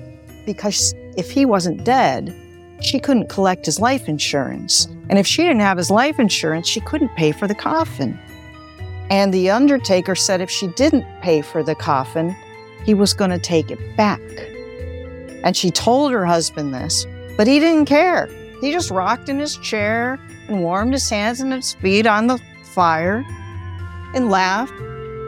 [0.46, 2.34] because if he wasn't dead,
[2.80, 4.86] she couldn't collect his life insurance.
[5.10, 8.18] And if she didn't have his life insurance, she couldn't pay for the coffin.
[9.10, 12.34] And the undertaker said if she didn't pay for the coffin,
[12.86, 14.22] he was going to take it back.
[15.44, 18.30] And she told her husband this, but he didn't care.
[18.62, 22.38] He just rocked in his chair and warmed his hands and his feet on the
[22.74, 23.24] fire
[24.14, 24.72] and laughed.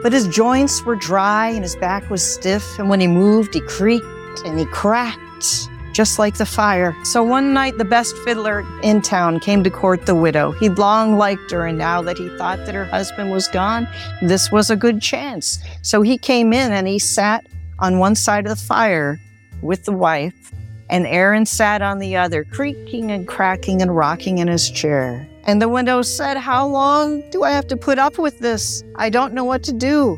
[0.01, 3.61] But his joints were dry and his back was stiff, and when he moved, he
[3.61, 4.05] creaked
[4.45, 6.95] and he cracked, just like the fire.
[7.03, 10.51] So one night, the best fiddler in town came to court the widow.
[10.51, 13.87] He'd long liked her, and now that he thought that her husband was gone,
[14.21, 15.59] this was a good chance.
[15.81, 17.45] So he came in and he sat
[17.79, 19.19] on one side of the fire
[19.61, 20.48] with the wife
[20.89, 25.27] and Aaron sat on the other, creaking and cracking and rocking in his chair.
[25.43, 28.83] And the window said, How long do I have to put up with this?
[28.95, 30.17] I don't know what to do.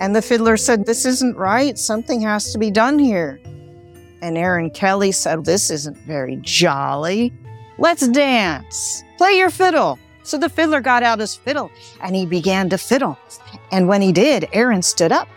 [0.00, 1.76] And the fiddler said, This isn't right.
[1.76, 3.40] Something has to be done here.
[4.20, 7.32] And Aaron Kelly said, This isn't very jolly.
[7.78, 9.02] Let's dance.
[9.18, 9.98] Play your fiddle.
[10.22, 13.18] So the fiddler got out his fiddle and he began to fiddle.
[13.72, 15.28] And when he did, Aaron stood up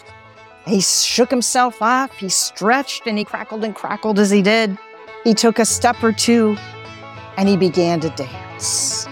[0.68, 4.78] he shook himself off, he stretched, and he crackled and crackled as he did.
[5.24, 6.58] He took a step or two
[7.38, 9.08] and he began to dance.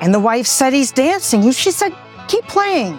[0.00, 1.50] And the wife said, He's dancing.
[1.52, 1.94] She said,
[2.28, 2.94] Keep playing.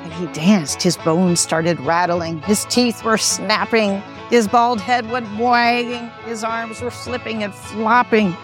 [0.00, 0.82] And he danced.
[0.82, 6.80] His bones started rattling, his teeth were snapping, his bald head went wagging, his arms
[6.80, 8.36] were flipping and flopping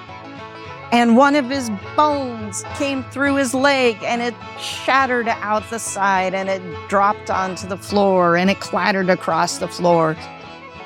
[0.93, 6.35] and one of his bones came through his leg and it shattered out the side
[6.35, 10.17] and it dropped onto the floor and it clattered across the floor.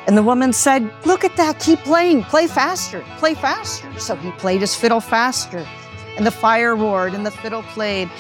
[0.07, 3.88] And the woman said, Look at that, keep playing, play faster, play faster.
[3.99, 5.67] So he played his fiddle faster,
[6.17, 8.11] and the fire roared and the fiddle played.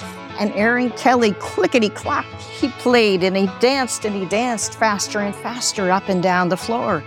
[0.40, 5.34] And Aaron Kelly, clickety clack, he played and he danced and he danced faster and
[5.34, 7.04] faster up and down the floor.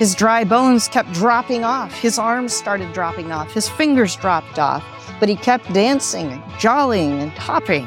[0.00, 1.92] His dry bones kept dropping off.
[1.92, 3.52] His arms started dropping off.
[3.52, 4.82] His fingers dropped off.
[5.20, 7.86] But he kept dancing and jollying and hopping.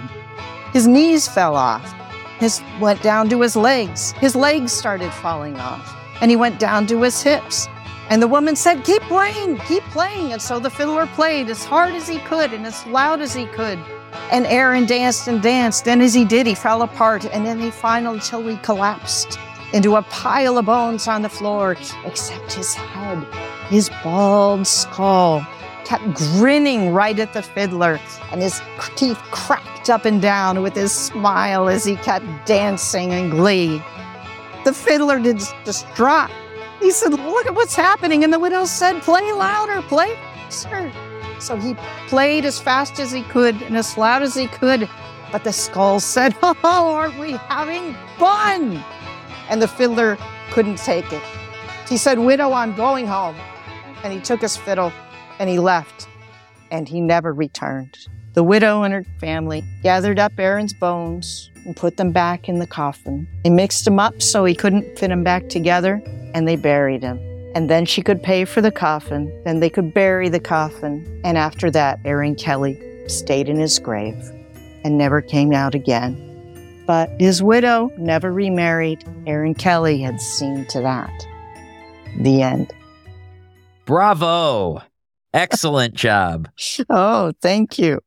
[0.74, 1.92] His knees fell off.
[2.38, 4.12] His went down to his legs.
[4.12, 5.98] His legs started falling off.
[6.22, 7.68] And he went down to his hips.
[8.12, 10.34] And the woman said, Keep playing, keep playing.
[10.34, 13.48] And so the fiddler played as hard as he could and as loud as he
[13.48, 13.80] could.
[14.30, 15.88] And Aaron danced and danced.
[15.88, 17.26] And as he did, he fell apart.
[17.26, 19.40] And then he finally, till he collapsed
[19.74, 23.24] into a pile of bones on the floor, except his head,
[23.70, 25.46] his bald skull
[25.84, 28.00] kept grinning right at the fiddler,
[28.32, 28.62] and his
[28.96, 33.82] teeth cracked up and down with his smile as he kept dancing in glee.
[34.64, 36.32] The fiddler did distraught.
[36.80, 38.24] He said, Look at what's happening.
[38.24, 40.92] And the widow said, Play louder, play faster.
[41.40, 41.76] So he
[42.08, 44.90] played as fast as he could and as loud as he could.
[45.32, 48.84] But the skull said, Oh, aren't we having fun?
[49.50, 50.18] And the fiddler
[50.52, 51.24] couldn't take it.
[51.88, 53.36] He said, Widow, I'm going home.
[54.04, 54.92] And he took his fiddle
[55.40, 56.08] and he left.
[56.72, 57.98] And he never returned.
[58.34, 62.66] The widow and her family gathered up Aaron's bones and put them back in the
[62.66, 63.28] coffin.
[63.44, 66.02] They mixed them up so he couldn't fit them back together,
[66.34, 67.20] and they buried him.
[67.54, 71.22] And then she could pay for the coffin, then they could bury the coffin.
[71.24, 74.32] And after that, Aaron Kelly stayed in his grave
[74.84, 76.33] and never came out again.
[76.86, 79.04] But his widow never remarried.
[79.26, 81.28] Aaron Kelly had seen to that.
[82.20, 82.74] The end.
[83.86, 84.82] Bravo.
[85.34, 86.50] Excellent job.
[86.90, 88.00] Oh, thank you.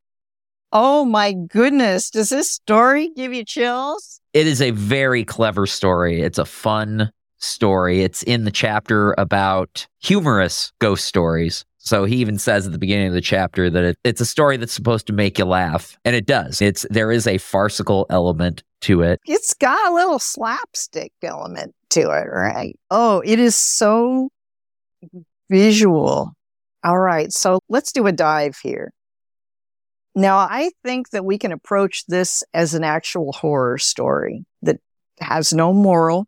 [0.72, 2.10] Oh my goodness.
[2.10, 4.20] Does this story give you chills?
[4.32, 6.20] It is a very clever story.
[6.20, 8.02] It's a fun story.
[8.02, 11.64] It's in the chapter about humorous ghost stories.
[11.86, 14.56] So he even says at the beginning of the chapter that it, it's a story
[14.56, 16.60] that's supposed to make you laugh, and it does.
[16.60, 19.20] It's there is a farcical element to it.
[19.24, 22.76] It's got a little slapstick element to it, right?
[22.90, 24.30] Oh, it is so
[25.48, 26.32] visual.
[26.82, 28.92] All right, so let's do a dive here.
[30.16, 34.80] Now, I think that we can approach this as an actual horror story that
[35.20, 36.26] has no moral.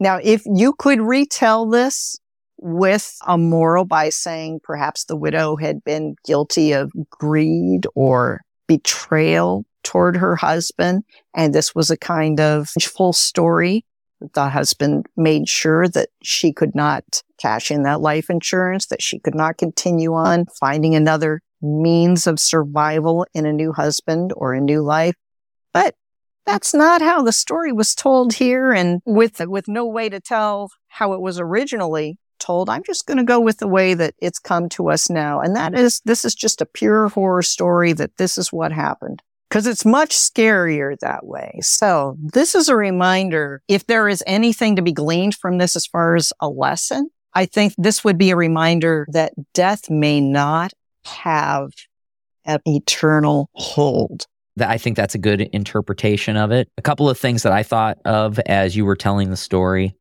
[0.00, 2.18] Now, if you could retell this
[2.58, 9.64] with a moral by saying perhaps the widow had been guilty of greed or betrayal
[9.82, 13.84] toward her husband, and this was a kind of full story.
[14.34, 19.18] The husband made sure that she could not cash in that life insurance, that she
[19.18, 24.60] could not continue on finding another means of survival in a new husband or a
[24.60, 25.14] new life.
[25.72, 25.94] But
[26.46, 28.72] that's not how the story was told here.
[28.72, 33.18] And with, with no way to tell how it was originally told, I'm just going
[33.18, 35.40] to go with the way that it's come to us now.
[35.40, 39.22] And that is, this is just a pure horror story that this is what happened
[39.48, 41.58] because it's much scarier that way.
[41.62, 43.62] So this is a reminder.
[43.68, 47.46] If there is anything to be gleaned from this as far as a lesson, I
[47.46, 50.72] think this would be a reminder that death may not
[51.04, 51.70] have
[52.44, 54.26] an eternal hold.
[54.56, 56.68] That I think that's a good interpretation of it.
[56.78, 59.94] A couple of things that I thought of as you were telling the story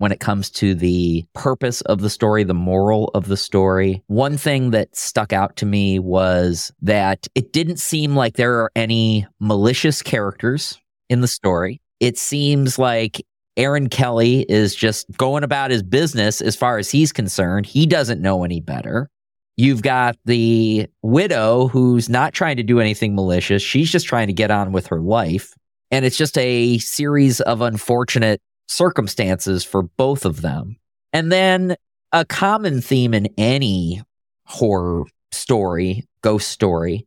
[0.00, 4.02] when it comes to the purpose of the story, the moral of the story.
[4.06, 8.72] One thing that stuck out to me was that it didn't seem like there are
[8.74, 11.82] any malicious characters in the story.
[12.00, 13.22] It seems like
[13.58, 17.66] Aaron Kelly is just going about his business as far as he's concerned.
[17.66, 19.10] He doesn't know any better.
[19.58, 23.62] You've got the widow who's not trying to do anything malicious.
[23.62, 25.52] She's just trying to get on with her life.
[25.90, 30.76] And it's just a series of unfortunate circumstances for both of them.
[31.12, 31.76] And then
[32.12, 34.02] a common theme in any
[34.44, 37.06] horror story, ghost story,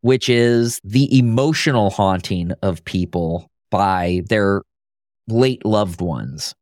[0.00, 4.62] which is the emotional haunting of people by their
[5.28, 6.54] late loved ones.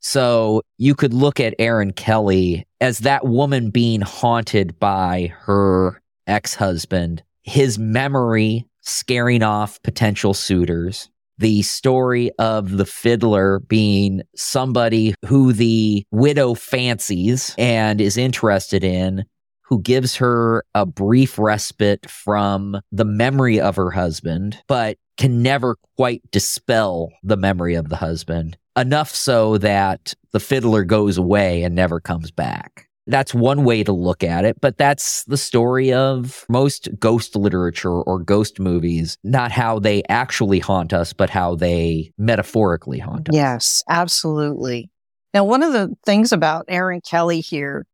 [0.00, 6.54] So you could look at Aaron Kelly as that woman being haunted by her ex
[6.54, 15.52] husband, his memory scaring off potential suitors, the story of the fiddler being somebody who
[15.52, 19.24] the widow fancies and is interested in,
[19.62, 25.76] who gives her a brief respite from the memory of her husband, but can never
[25.96, 31.74] quite dispel the memory of the husband, enough so that the fiddler goes away and
[31.74, 32.85] never comes back.
[33.08, 37.92] That's one way to look at it, but that's the story of most ghost literature
[37.92, 43.34] or ghost movies, not how they actually haunt us, but how they metaphorically haunt us.
[43.34, 44.90] Yes, absolutely.
[45.32, 47.86] Now, one of the things about Aaron Kelly here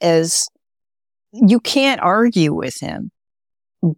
[0.00, 0.48] is
[1.32, 3.10] you can't argue with him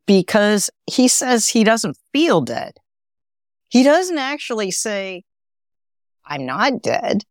[0.06, 2.78] because he says he doesn't feel dead.
[3.68, 5.24] He doesn't actually say,
[6.24, 7.24] I'm not dead.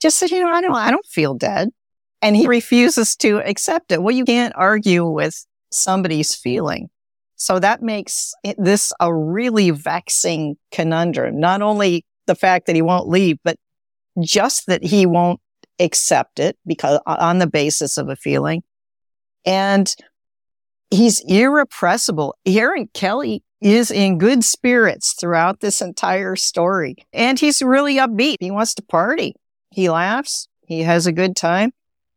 [0.00, 1.70] Just said, you know, I don't, I don't feel dead
[2.22, 4.02] and he refuses to accept it.
[4.02, 6.90] Well, you can't argue with somebody's feeling.
[7.36, 11.40] So that makes this a really vexing conundrum.
[11.40, 13.56] Not only the fact that he won't leave, but
[14.22, 15.40] just that he won't
[15.78, 18.62] accept it because on the basis of a feeling.
[19.46, 19.94] And
[20.90, 22.36] he's irrepressible.
[22.44, 26.96] Aaron Kelly is in good spirits throughout this entire story.
[27.12, 28.36] And he's really upbeat.
[28.40, 29.34] He wants to party.
[29.70, 30.48] He laughs.
[30.66, 31.72] He has a good time.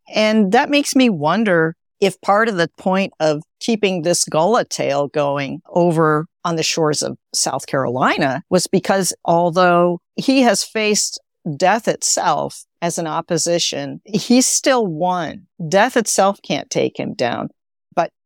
[0.10, 5.08] And that makes me wonder if part of the point of keeping this Gullah tale
[5.08, 11.20] going over on the shores of South Carolina was because although he has faced
[11.56, 15.48] death itself as an opposition, he's still won.
[15.70, 17.50] Death itself can't take him down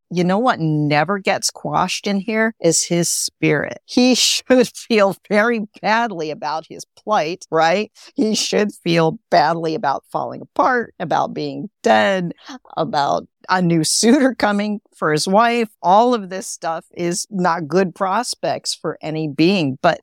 [0.09, 3.79] you know what never gets quashed in here is his spirit.
[3.85, 4.15] He
[4.47, 7.91] should feel very badly about his plight, right?
[8.15, 12.33] He should feel badly about falling apart, about being dead,
[12.75, 15.69] about a new suitor coming for his wife.
[15.81, 20.01] All of this stuff is not good prospects for any being, but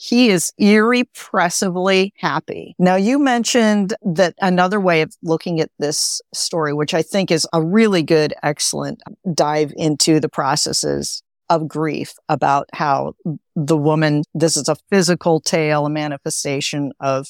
[0.00, 2.76] he is irrepressibly happy.
[2.78, 7.48] Now, you mentioned that another way of looking at this story, which I think is
[7.52, 9.02] a really good, excellent
[9.34, 11.20] dive into the processes
[11.50, 13.14] of grief about how
[13.56, 17.26] the woman, this is a physical tale, a manifestation of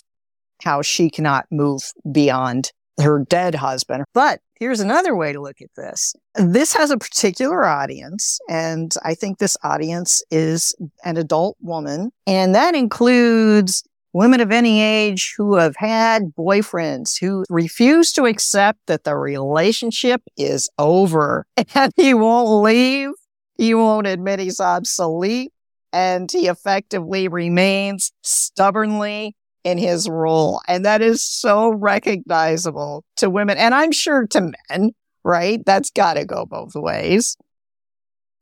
[0.62, 1.80] how she cannot move
[2.12, 4.04] beyond her dead husband.
[4.12, 6.14] But here's another way to look at this.
[6.34, 12.54] This has a particular audience, and I think this audience is an adult woman, and
[12.54, 19.04] that includes women of any age who have had boyfriends who refuse to accept that
[19.04, 23.10] the relationship is over and he won't leave.
[23.56, 25.52] He won't admit he's obsolete
[25.92, 29.36] and he effectively remains stubbornly
[29.68, 30.62] in his role.
[30.66, 33.58] And that is so recognizable to women.
[33.58, 34.92] And I'm sure to men,
[35.24, 35.60] right?
[35.66, 37.36] That's got to go both ways.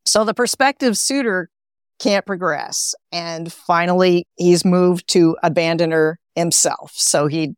[0.04, 1.50] So the prospective suitor
[1.98, 2.94] can't progress.
[3.10, 6.92] And finally, he's moved to abandon her himself.
[6.94, 7.56] So he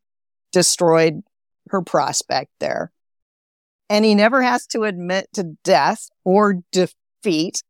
[0.51, 1.21] destroyed
[1.69, 2.91] her prospect there.
[3.91, 7.63] And he never has to admit to death or defeat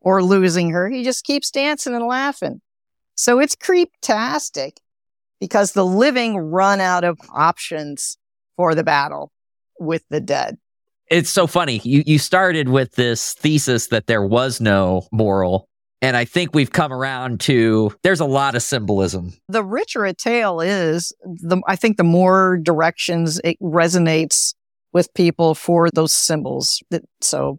[0.00, 0.88] or losing her.
[0.88, 2.62] He just keeps dancing and laughing.
[3.14, 4.78] So it's creeptastic
[5.40, 8.18] because the living run out of options
[8.56, 9.32] for the battle
[9.78, 10.58] with the dead.
[11.10, 11.80] It's so funny.
[11.84, 15.68] You you started with this thesis that there was no moral
[16.00, 19.32] and I think we've come around to there's a lot of symbolism.
[19.48, 24.54] The richer a tale is, the I think the more directions it resonates
[24.92, 26.82] with people for those symbols.
[26.90, 27.58] That, so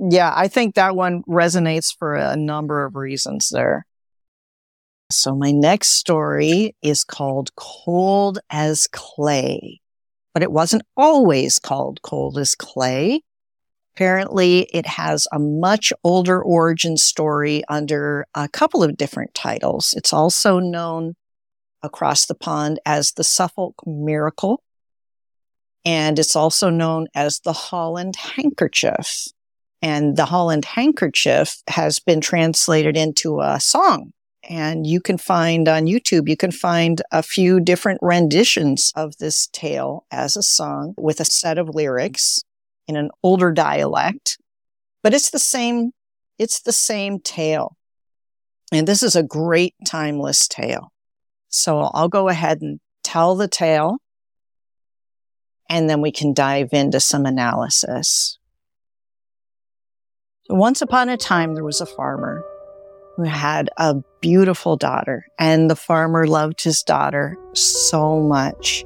[0.00, 3.86] yeah, I think that one resonates for a number of reasons there.
[5.12, 9.80] So my next story is called Cold as Clay,
[10.32, 13.22] but it wasn't always called Cold as Clay.
[13.94, 19.92] Apparently, it has a much older origin story under a couple of different titles.
[19.96, 21.14] It's also known
[21.82, 24.62] across the pond as the Suffolk Miracle,
[25.84, 29.28] and it's also known as the Holland Handkerchief.
[29.82, 34.12] And the Holland Handkerchief has been translated into a song
[34.48, 39.46] and you can find on YouTube, you can find a few different renditions of this
[39.48, 42.40] tale as a song with a set of lyrics
[42.88, 44.38] in an older dialect.
[45.02, 45.92] But it's the same,
[46.38, 47.76] it's the same tale.
[48.72, 50.92] And this is a great timeless tale.
[51.48, 53.98] So I'll go ahead and tell the tale
[55.68, 58.38] and then we can dive into some analysis.
[60.48, 62.44] Once upon a time, there was a farmer
[63.16, 68.84] who had a beautiful daughter and the farmer loved his daughter so much.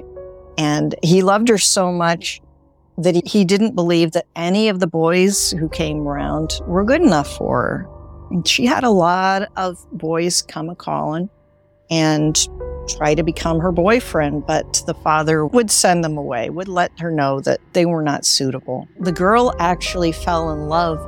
[0.59, 2.41] And he loved her so much
[2.99, 7.37] that he didn't believe that any of the boys who came around were good enough
[7.37, 7.89] for her.
[8.31, 11.29] And she had a lot of boys come a calling
[11.91, 12.37] and
[12.89, 17.11] try to become her boyfriend, but the father would send them away, would let her
[17.11, 18.89] know that they were not suitable.
[19.01, 20.99] The girl actually fell in love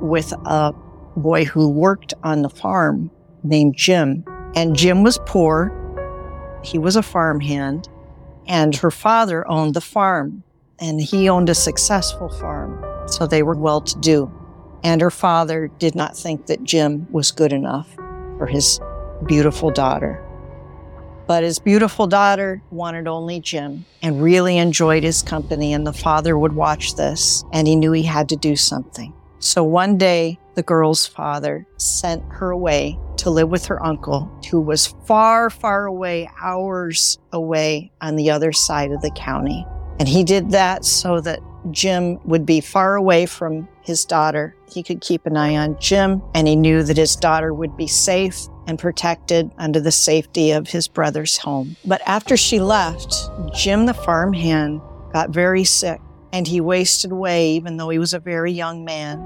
[0.00, 0.74] with a
[1.16, 3.10] boy who worked on the farm
[3.42, 4.24] named Jim.
[4.54, 5.72] And Jim was poor.
[6.64, 7.88] He was a farmhand.
[8.46, 10.42] And her father owned the farm.
[10.78, 12.84] And he owned a successful farm.
[13.08, 14.32] So they were well to do.
[14.82, 17.94] And her father did not think that Jim was good enough
[18.38, 18.80] for his
[19.26, 20.22] beautiful daughter.
[21.26, 25.72] But his beautiful daughter wanted only Jim and really enjoyed his company.
[25.72, 29.14] And the father would watch this and he knew he had to do something.
[29.38, 34.60] So one day, the girl's father sent her away to live with her uncle, who
[34.60, 39.66] was far, far away, hours away on the other side of the county.
[39.98, 41.40] And he did that so that
[41.70, 44.56] Jim would be far away from his daughter.
[44.70, 47.86] He could keep an eye on Jim, and he knew that his daughter would be
[47.86, 51.76] safe and protected under the safety of his brother's home.
[51.84, 53.14] But after she left,
[53.54, 54.80] Jim the farmhand
[55.12, 56.00] got very sick
[56.32, 59.24] and he wasted away even though he was a very young man.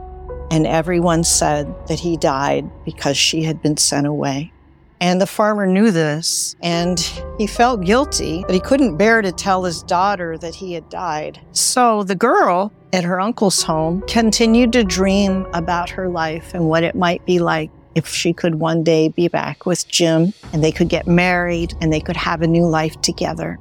[0.51, 4.53] And everyone said that he died because she had been sent away.
[5.01, 6.99] And the farmer knew this and
[7.39, 11.41] he felt guilty, but he couldn't bear to tell his daughter that he had died.
[11.53, 16.83] So the girl at her uncle's home continued to dream about her life and what
[16.83, 20.73] it might be like if she could one day be back with Jim and they
[20.73, 23.59] could get married and they could have a new life together.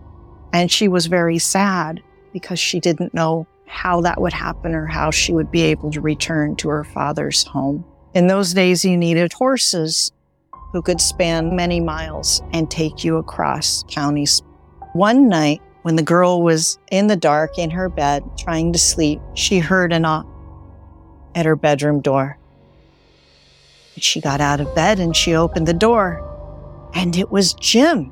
[0.54, 2.02] And she was very sad
[2.34, 6.01] because she didn't know how that would happen or how she would be able to
[6.01, 7.86] return to her father's home.
[8.13, 10.11] In those days, you needed horses
[10.72, 14.41] who could span many miles and take you across counties.
[14.93, 19.22] One night, when the girl was in the dark in her bed trying to sleep,
[19.36, 20.26] she heard a knock
[21.36, 22.38] at her bedroom door.
[23.97, 26.24] She got out of bed and she opened the door,
[26.93, 28.11] and it was Jim.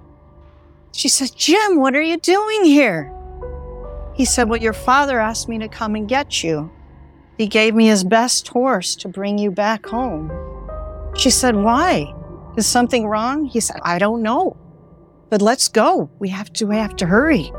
[0.93, 3.11] She said, Jim, what are you doing here?
[4.15, 6.71] He said, Well, your father asked me to come and get you.
[7.37, 10.31] He gave me his best horse to bring you back home.
[11.17, 12.13] She said, Why?
[12.55, 13.45] Is something wrong?
[13.45, 14.55] He said, I don't know.
[15.29, 16.09] But let's go.
[16.19, 17.51] We have to we have to hurry.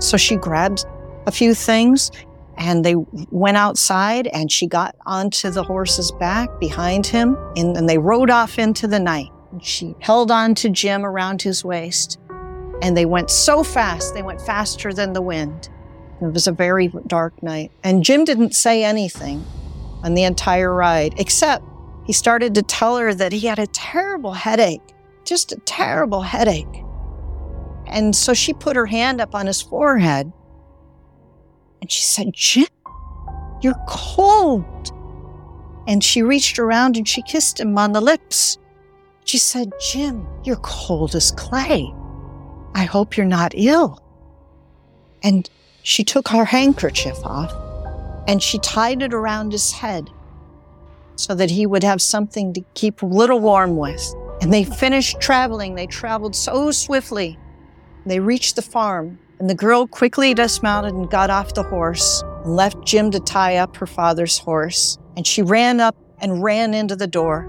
[0.00, 0.84] So she grabbed
[1.26, 2.10] a few things
[2.56, 2.96] and they
[3.30, 8.30] went outside and she got onto the horse's back behind him and, and they rode
[8.30, 9.30] off into the night.
[9.60, 12.18] She held on to Jim around his waist
[12.82, 15.70] and they went so fast, they went faster than the wind.
[16.22, 17.72] It was a very dark night.
[17.82, 19.44] And Jim didn't say anything
[20.02, 21.64] on the entire ride, except
[22.04, 24.82] he started to tell her that he had a terrible headache,
[25.24, 26.84] just a terrible headache.
[27.86, 30.32] And so she put her hand up on his forehead
[31.80, 32.68] and she said, Jim,
[33.60, 34.92] you're cold.
[35.88, 38.56] And she reached around and she kissed him on the lips.
[39.24, 41.92] She said, Jim, you're cold as clay.
[42.74, 43.98] I hope you're not ill.
[45.22, 45.50] And
[45.82, 47.52] she took her handkerchief off
[48.28, 50.08] and she tied it around his head
[51.16, 54.14] so that he would have something to keep a little warm with.
[54.40, 55.74] And they finished traveling.
[55.74, 57.38] They traveled so swiftly.
[58.06, 62.56] They reached the farm, and the girl quickly dismounted and got off the horse and
[62.56, 64.98] left Jim to tie up her father's horse.
[65.16, 67.48] And she ran up and ran into the door.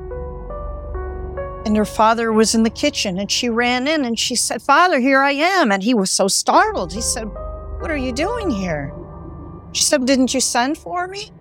[1.65, 4.99] And her father was in the kitchen, and she ran in and she said, Father,
[4.99, 5.71] here I am.
[5.71, 6.93] And he was so startled.
[6.93, 7.31] He said,
[7.83, 8.93] What are you doing here?
[9.73, 11.31] She said, Didn't you send for me?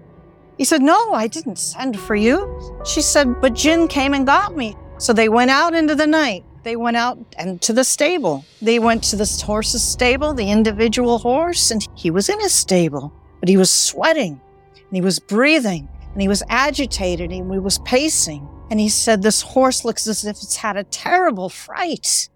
[0.59, 2.83] He said, No, I didn't send for you.
[2.85, 4.75] She said, But Jim came and got me.
[4.99, 6.45] So they went out into the night.
[6.65, 8.45] They went out and to the stable.
[8.61, 13.13] They went to the horse's stable, the individual horse, and he was in his stable,
[13.39, 14.41] but he was sweating
[14.75, 18.49] and he was breathing and he was agitated and he was pacing.
[18.69, 22.29] And he said, This horse looks as if it's had a terrible fright.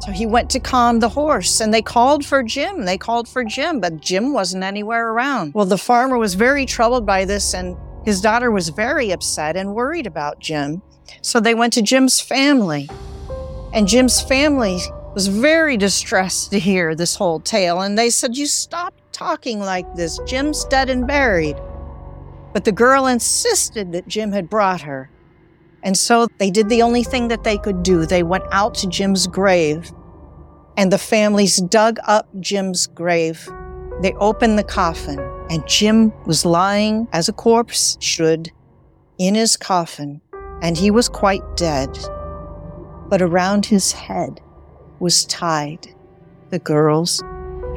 [0.00, 2.84] So he went to calm the horse and they called for Jim.
[2.84, 5.54] They called for Jim, but Jim wasn't anywhere around.
[5.54, 9.74] Well, the farmer was very troubled by this and his daughter was very upset and
[9.74, 10.82] worried about Jim.
[11.22, 12.88] So they went to Jim's family.
[13.72, 14.78] And Jim's family
[15.14, 17.80] was very distressed to hear this whole tale.
[17.80, 20.20] And they said, You stop talking like this.
[20.26, 21.56] Jim's dead and buried.
[22.52, 25.10] But the girl insisted that Jim had brought her.
[25.86, 28.06] And so they did the only thing that they could do.
[28.06, 29.92] They went out to Jim's grave,
[30.76, 33.48] and the families dug up Jim's grave.
[34.02, 38.50] They opened the coffin, and Jim was lying as a corpse should
[39.18, 40.20] in his coffin,
[40.60, 41.96] and he was quite dead.
[43.08, 44.40] But around his head
[44.98, 45.86] was tied
[46.50, 47.22] the girl's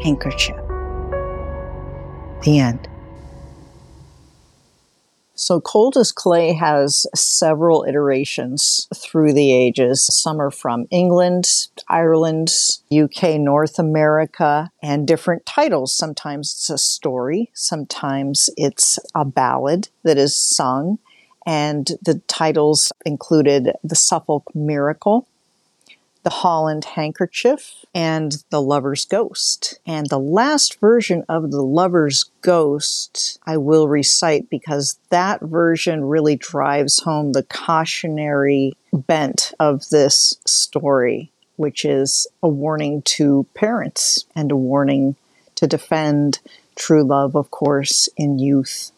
[0.01, 0.57] handkerchief.
[2.41, 2.89] The end.
[5.39, 10.05] So Cold as Clay has several iterations through the ages.
[10.11, 12.53] Some are from England, Ireland,
[12.91, 15.95] UK, North America, and different titles.
[15.95, 20.99] Sometimes it's a story, sometimes it's a ballad that is sung.
[21.47, 25.25] And the titles included The Suffolk Miracle,
[26.23, 29.79] the Holland Handkerchief, and The Lover's Ghost.
[29.85, 36.35] And the last version of The Lover's Ghost I will recite because that version really
[36.35, 44.51] drives home the cautionary bent of this story, which is a warning to parents and
[44.51, 45.15] a warning
[45.55, 46.39] to defend
[46.75, 48.91] true love, of course, in youth.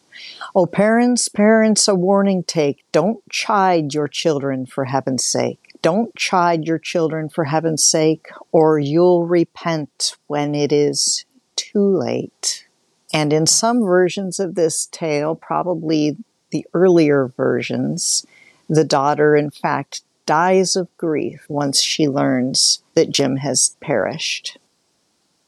[0.54, 2.84] Oh, parents, parents, a warning take.
[2.92, 5.71] Don't chide your children for heaven's sake.
[5.82, 11.24] Don't chide your children for heaven's sake, or you'll repent when it is
[11.56, 12.66] too late.
[13.12, 16.16] And in some versions of this tale, probably
[16.50, 18.24] the earlier versions,
[18.68, 24.58] the daughter, in fact, dies of grief once she learns that Jim has perished.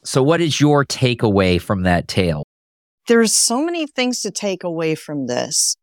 [0.03, 2.43] So, what is your takeaway from that tale?
[3.07, 5.75] There's so many things to take away from this.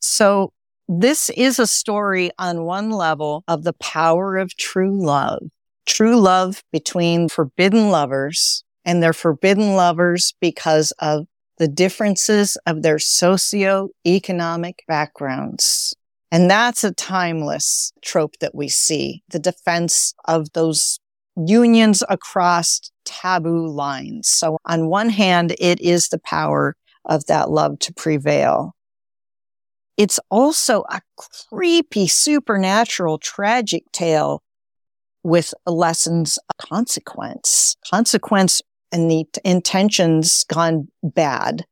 [0.00, 0.52] So,
[0.88, 5.42] this is a story on one level of the power of true love,
[5.84, 11.26] true love between forbidden lovers and they're forbidden lovers because of
[11.58, 15.94] the differences of their socio-economic backgrounds.
[16.30, 19.22] And that's a timeless trope that we see.
[19.30, 21.00] The defense of those
[21.36, 24.28] unions across taboo lines.
[24.28, 28.74] So on one hand, it is the power of that love to prevail.
[29.96, 31.00] It's also a
[31.48, 34.42] creepy, supernatural, tragic tale
[35.22, 37.76] with lessons of consequence.
[37.90, 41.64] Consequence and the intentions gone bad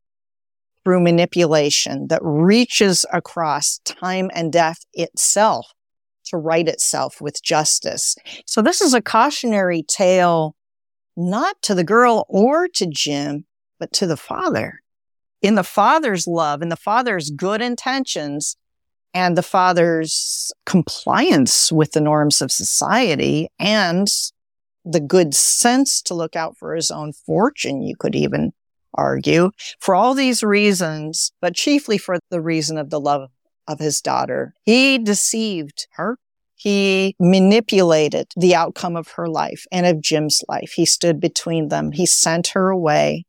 [0.83, 5.73] through manipulation that reaches across time and death itself
[6.27, 8.17] to right itself with justice.
[8.47, 10.57] So this is a cautionary tale,
[11.17, 13.45] not to the girl or to Jim,
[13.79, 14.81] but to the father.
[15.45, 18.57] In the father's love, in the father's good intentions,
[19.13, 24.09] and the father's compliance with the norms of society and
[24.87, 28.55] the good sense to look out for his own fortune, you could even
[28.95, 33.29] argue, for all these reasons, but chiefly for the reason of the love
[33.69, 34.55] of his daughter.
[34.63, 36.17] He deceived her.
[36.55, 40.73] He manipulated the outcome of her life and of Jim's life.
[40.75, 41.93] He stood between them.
[41.93, 43.27] He sent her away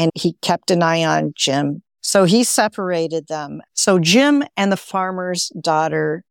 [0.00, 1.82] and he kept an eye on Jim.
[2.00, 3.60] So he separated them.
[3.74, 6.24] So Jim and the farmer's daughter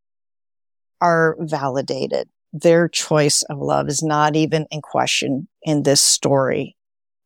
[1.00, 2.28] are validated.
[2.52, 6.76] Their choice of love is not even in question in this story.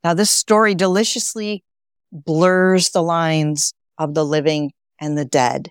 [0.03, 1.63] Now, this story deliciously
[2.11, 5.69] blurs the lines of the living and the dead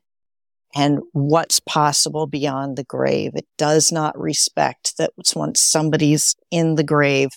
[0.74, 3.32] and what's possible beyond the grave.
[3.34, 7.28] It does not respect that once somebody's in the grave,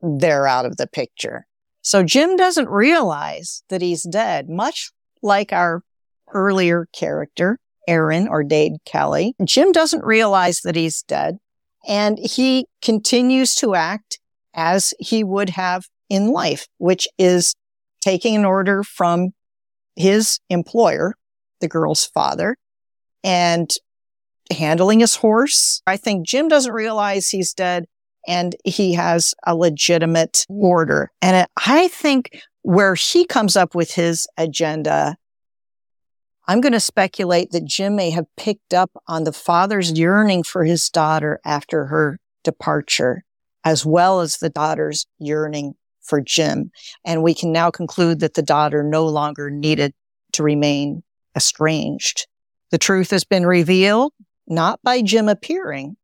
[0.00, 1.44] they're out of the picture.
[1.82, 5.82] So Jim doesn't realize that he's dead, much like our
[6.32, 7.58] earlier character,
[7.88, 9.34] Aaron or Dade Kelly.
[9.44, 11.38] Jim doesn't realize that he's dead
[11.86, 14.20] and he continues to act
[14.54, 17.54] as he would have in life, which is
[18.00, 19.30] taking an order from
[19.96, 21.14] his employer,
[21.60, 22.56] the girl's father,
[23.24, 23.70] and
[24.50, 25.82] handling his horse.
[25.86, 27.86] I think Jim doesn't realize he's dead
[28.26, 31.10] and he has a legitimate order.
[31.20, 35.16] And I think where he comes up with his agenda,
[36.48, 40.64] I'm going to speculate that Jim may have picked up on the father's yearning for
[40.64, 43.24] his daughter after her departure,
[43.64, 46.72] as well as the daughter's yearning for Jim.
[47.04, 49.94] And we can now conclude that the daughter no longer needed
[50.32, 51.02] to remain
[51.36, 52.26] estranged.
[52.70, 54.12] The truth has been revealed,
[54.48, 55.96] not by Jim appearing,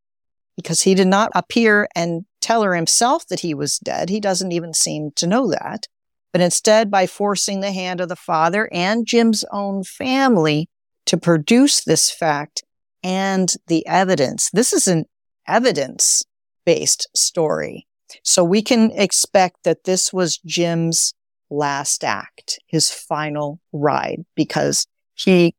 [0.59, 4.09] because he did not appear and tell her himself that he was dead.
[4.09, 5.87] He doesn't even seem to know that,
[6.33, 10.69] but instead by forcing the hand of the father and Jim's own family
[11.07, 12.65] to produce this fact
[13.05, 14.51] and the evidence.
[14.53, 15.05] This is an
[15.47, 16.25] evidence
[16.67, 17.87] based story.
[18.25, 21.15] So we can expect that this was Jim's
[21.51, 25.55] last act, his final ride, because he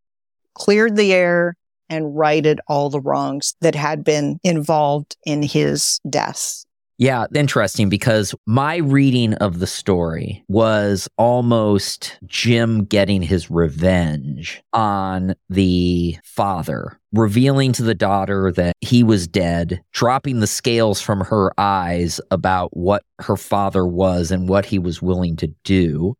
[0.55, 1.55] cleared the air
[1.89, 6.63] and righted all the wrongs that had been involved in his death.
[7.01, 15.33] Yeah, interesting because my reading of the story was almost Jim getting his revenge on
[15.49, 21.53] the father, revealing to the daughter that he was dead, dropping the scales from her
[21.57, 26.17] eyes about what her father was and what he was willing to do.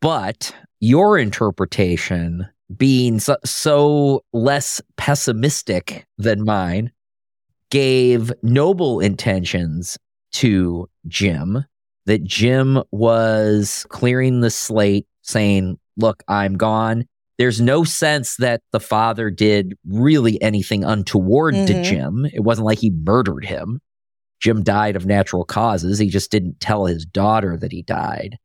[0.00, 6.92] But your interpretation being so, so less pessimistic than mine
[7.70, 9.98] gave noble intentions
[10.32, 11.64] to Jim,
[12.06, 17.04] that Jim was clearing the slate, saying, Look, I'm gone.
[17.38, 21.66] There's no sense that the father did really anything untoward mm-hmm.
[21.66, 22.26] to Jim.
[22.32, 23.80] It wasn't like he murdered him.
[24.40, 25.98] Jim died of natural causes.
[25.98, 28.38] He just didn't tell his daughter that he died.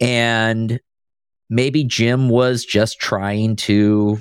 [0.00, 0.80] And
[1.48, 4.18] maybe Jim was just trying to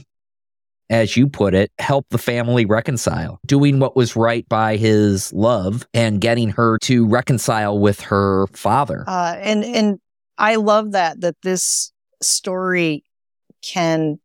[0.89, 5.87] as you put it, help the family reconcile, doing what was right by his love
[5.93, 9.03] and getting her to reconcile with her father.
[9.07, 9.99] Uh, and and
[10.37, 13.03] I love that that this story
[13.61, 14.19] can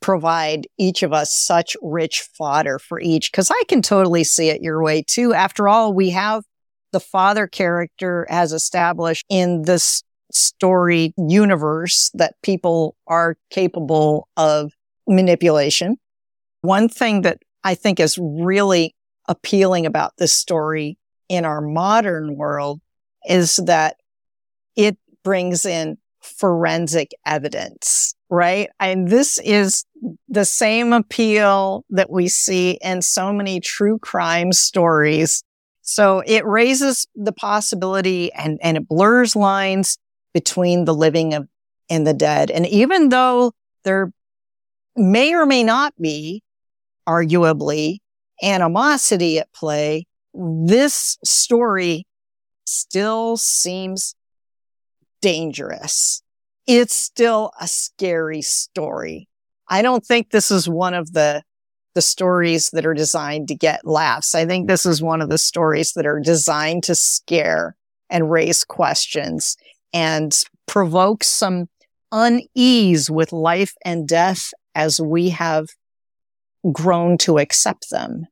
[0.00, 4.62] provide each of us such rich fodder for each because I can totally see it
[4.62, 5.34] your way too.
[5.34, 6.44] After all, we have
[6.92, 10.02] the father character as established in this
[10.38, 14.72] story universe that people are capable of
[15.06, 15.96] manipulation.
[16.62, 18.94] One thing that I think is really
[19.28, 22.80] appealing about this story in our modern world
[23.28, 23.96] is that
[24.76, 28.70] it brings in forensic evidence, right?
[28.80, 29.84] And this is
[30.28, 35.42] the same appeal that we see in so many true crime stories.
[35.82, 39.98] So it raises the possibility and, and it blurs lines
[40.32, 41.48] between the living
[41.90, 42.50] and the dead.
[42.50, 43.52] And even though
[43.84, 44.12] there
[44.96, 46.42] may or may not be,
[47.06, 47.98] arguably,
[48.42, 52.06] animosity at play, this story
[52.64, 54.14] still seems
[55.20, 56.22] dangerous.
[56.66, 59.28] It's still a scary story.
[59.68, 61.42] I don't think this is one of the
[61.94, 64.32] the stories that are designed to get laughs.
[64.32, 67.74] I think this is one of the stories that are designed to scare
[68.08, 69.56] and raise questions
[69.92, 70.32] and
[70.66, 71.68] provoke some
[72.12, 75.68] unease with life and death as we have
[76.72, 78.26] grown to accept them.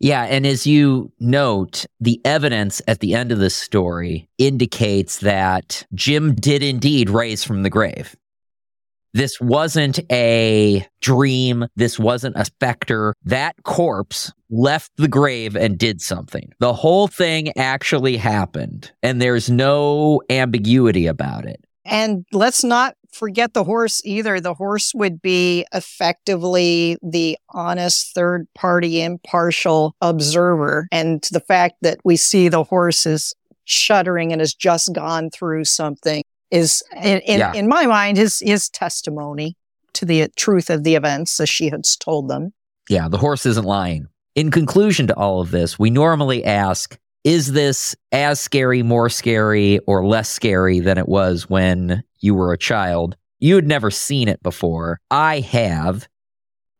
[0.00, 0.24] Yeah.
[0.24, 6.34] And as you note, the evidence at the end of this story indicates that Jim
[6.34, 8.14] did indeed raise from the grave.
[9.14, 11.66] This wasn't a dream.
[11.76, 13.14] This wasn't a specter.
[13.24, 16.52] That corpse left the grave and did something.
[16.60, 21.64] The whole thing actually happened, and there's no ambiguity about it.
[21.84, 24.40] And let's not forget the horse either.
[24.40, 30.88] The horse would be effectively the honest third party impartial observer.
[30.90, 33.34] And the fact that we see the horse is
[33.64, 37.52] shuddering and has just gone through something is in, in, yeah.
[37.54, 39.56] in my mind his his testimony
[39.94, 42.52] to the truth of the events as she has told them.
[42.88, 44.08] Yeah, the horse isn't lying.
[44.34, 49.78] In conclusion to all of this, we normally ask is this as scary, more scary,
[49.86, 53.16] or less scary than it was when you were a child?
[53.38, 55.00] You had never seen it before.
[55.10, 56.06] I have.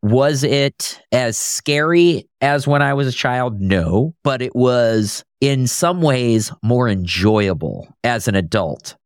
[0.02, 3.58] Was it as scary as when I was a child?
[3.60, 8.96] No, but it was in some ways more enjoyable as an adult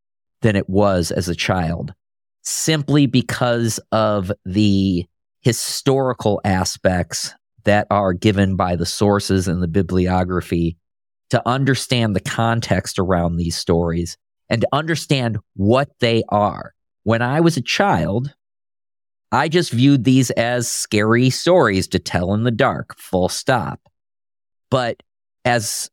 [0.42, 1.94] than it was as a child,
[2.42, 5.06] simply because of the
[5.40, 7.32] historical aspects
[7.68, 10.78] that are given by the sources and the bibliography
[11.28, 14.16] to understand the context around these stories
[14.48, 16.72] and to understand what they are.
[17.02, 18.34] When I was a child,
[19.30, 23.80] I just viewed these as scary stories to tell in the dark, full stop.
[24.70, 25.02] But
[25.44, 25.90] as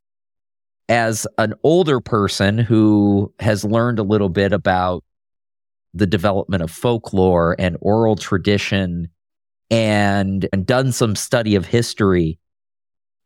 [0.88, 5.04] as an older person who has learned a little bit about
[5.94, 9.10] the development of folklore and oral tradition
[9.70, 12.40] and, and done some study of history,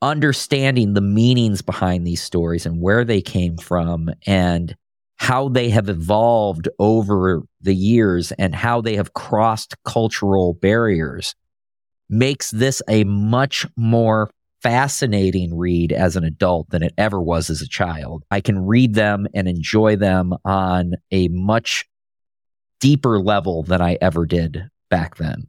[0.02, 4.76] understanding the meanings behind these stories and where they came from and
[5.18, 11.36] how they have evolved over the years and how they have crossed cultural barriers
[12.10, 14.30] makes this a much more
[14.62, 18.24] fascinating read as an adult than it ever was as a child.
[18.32, 21.86] I can read them and enjoy them on a much
[22.80, 25.48] deeper level than I ever did back then.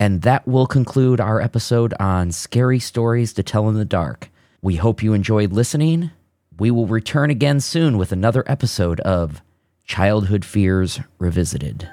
[0.00, 4.30] And that will conclude our episode on scary stories to tell in the dark.
[4.62, 6.10] We hope you enjoyed listening.
[6.58, 9.42] We will return again soon with another episode of
[9.84, 11.86] Childhood Fears Revisited.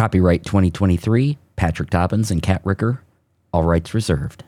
[0.00, 3.02] Copyright 2023, Patrick Dobbins and Kat Ricker.
[3.52, 4.38] All rights reserved.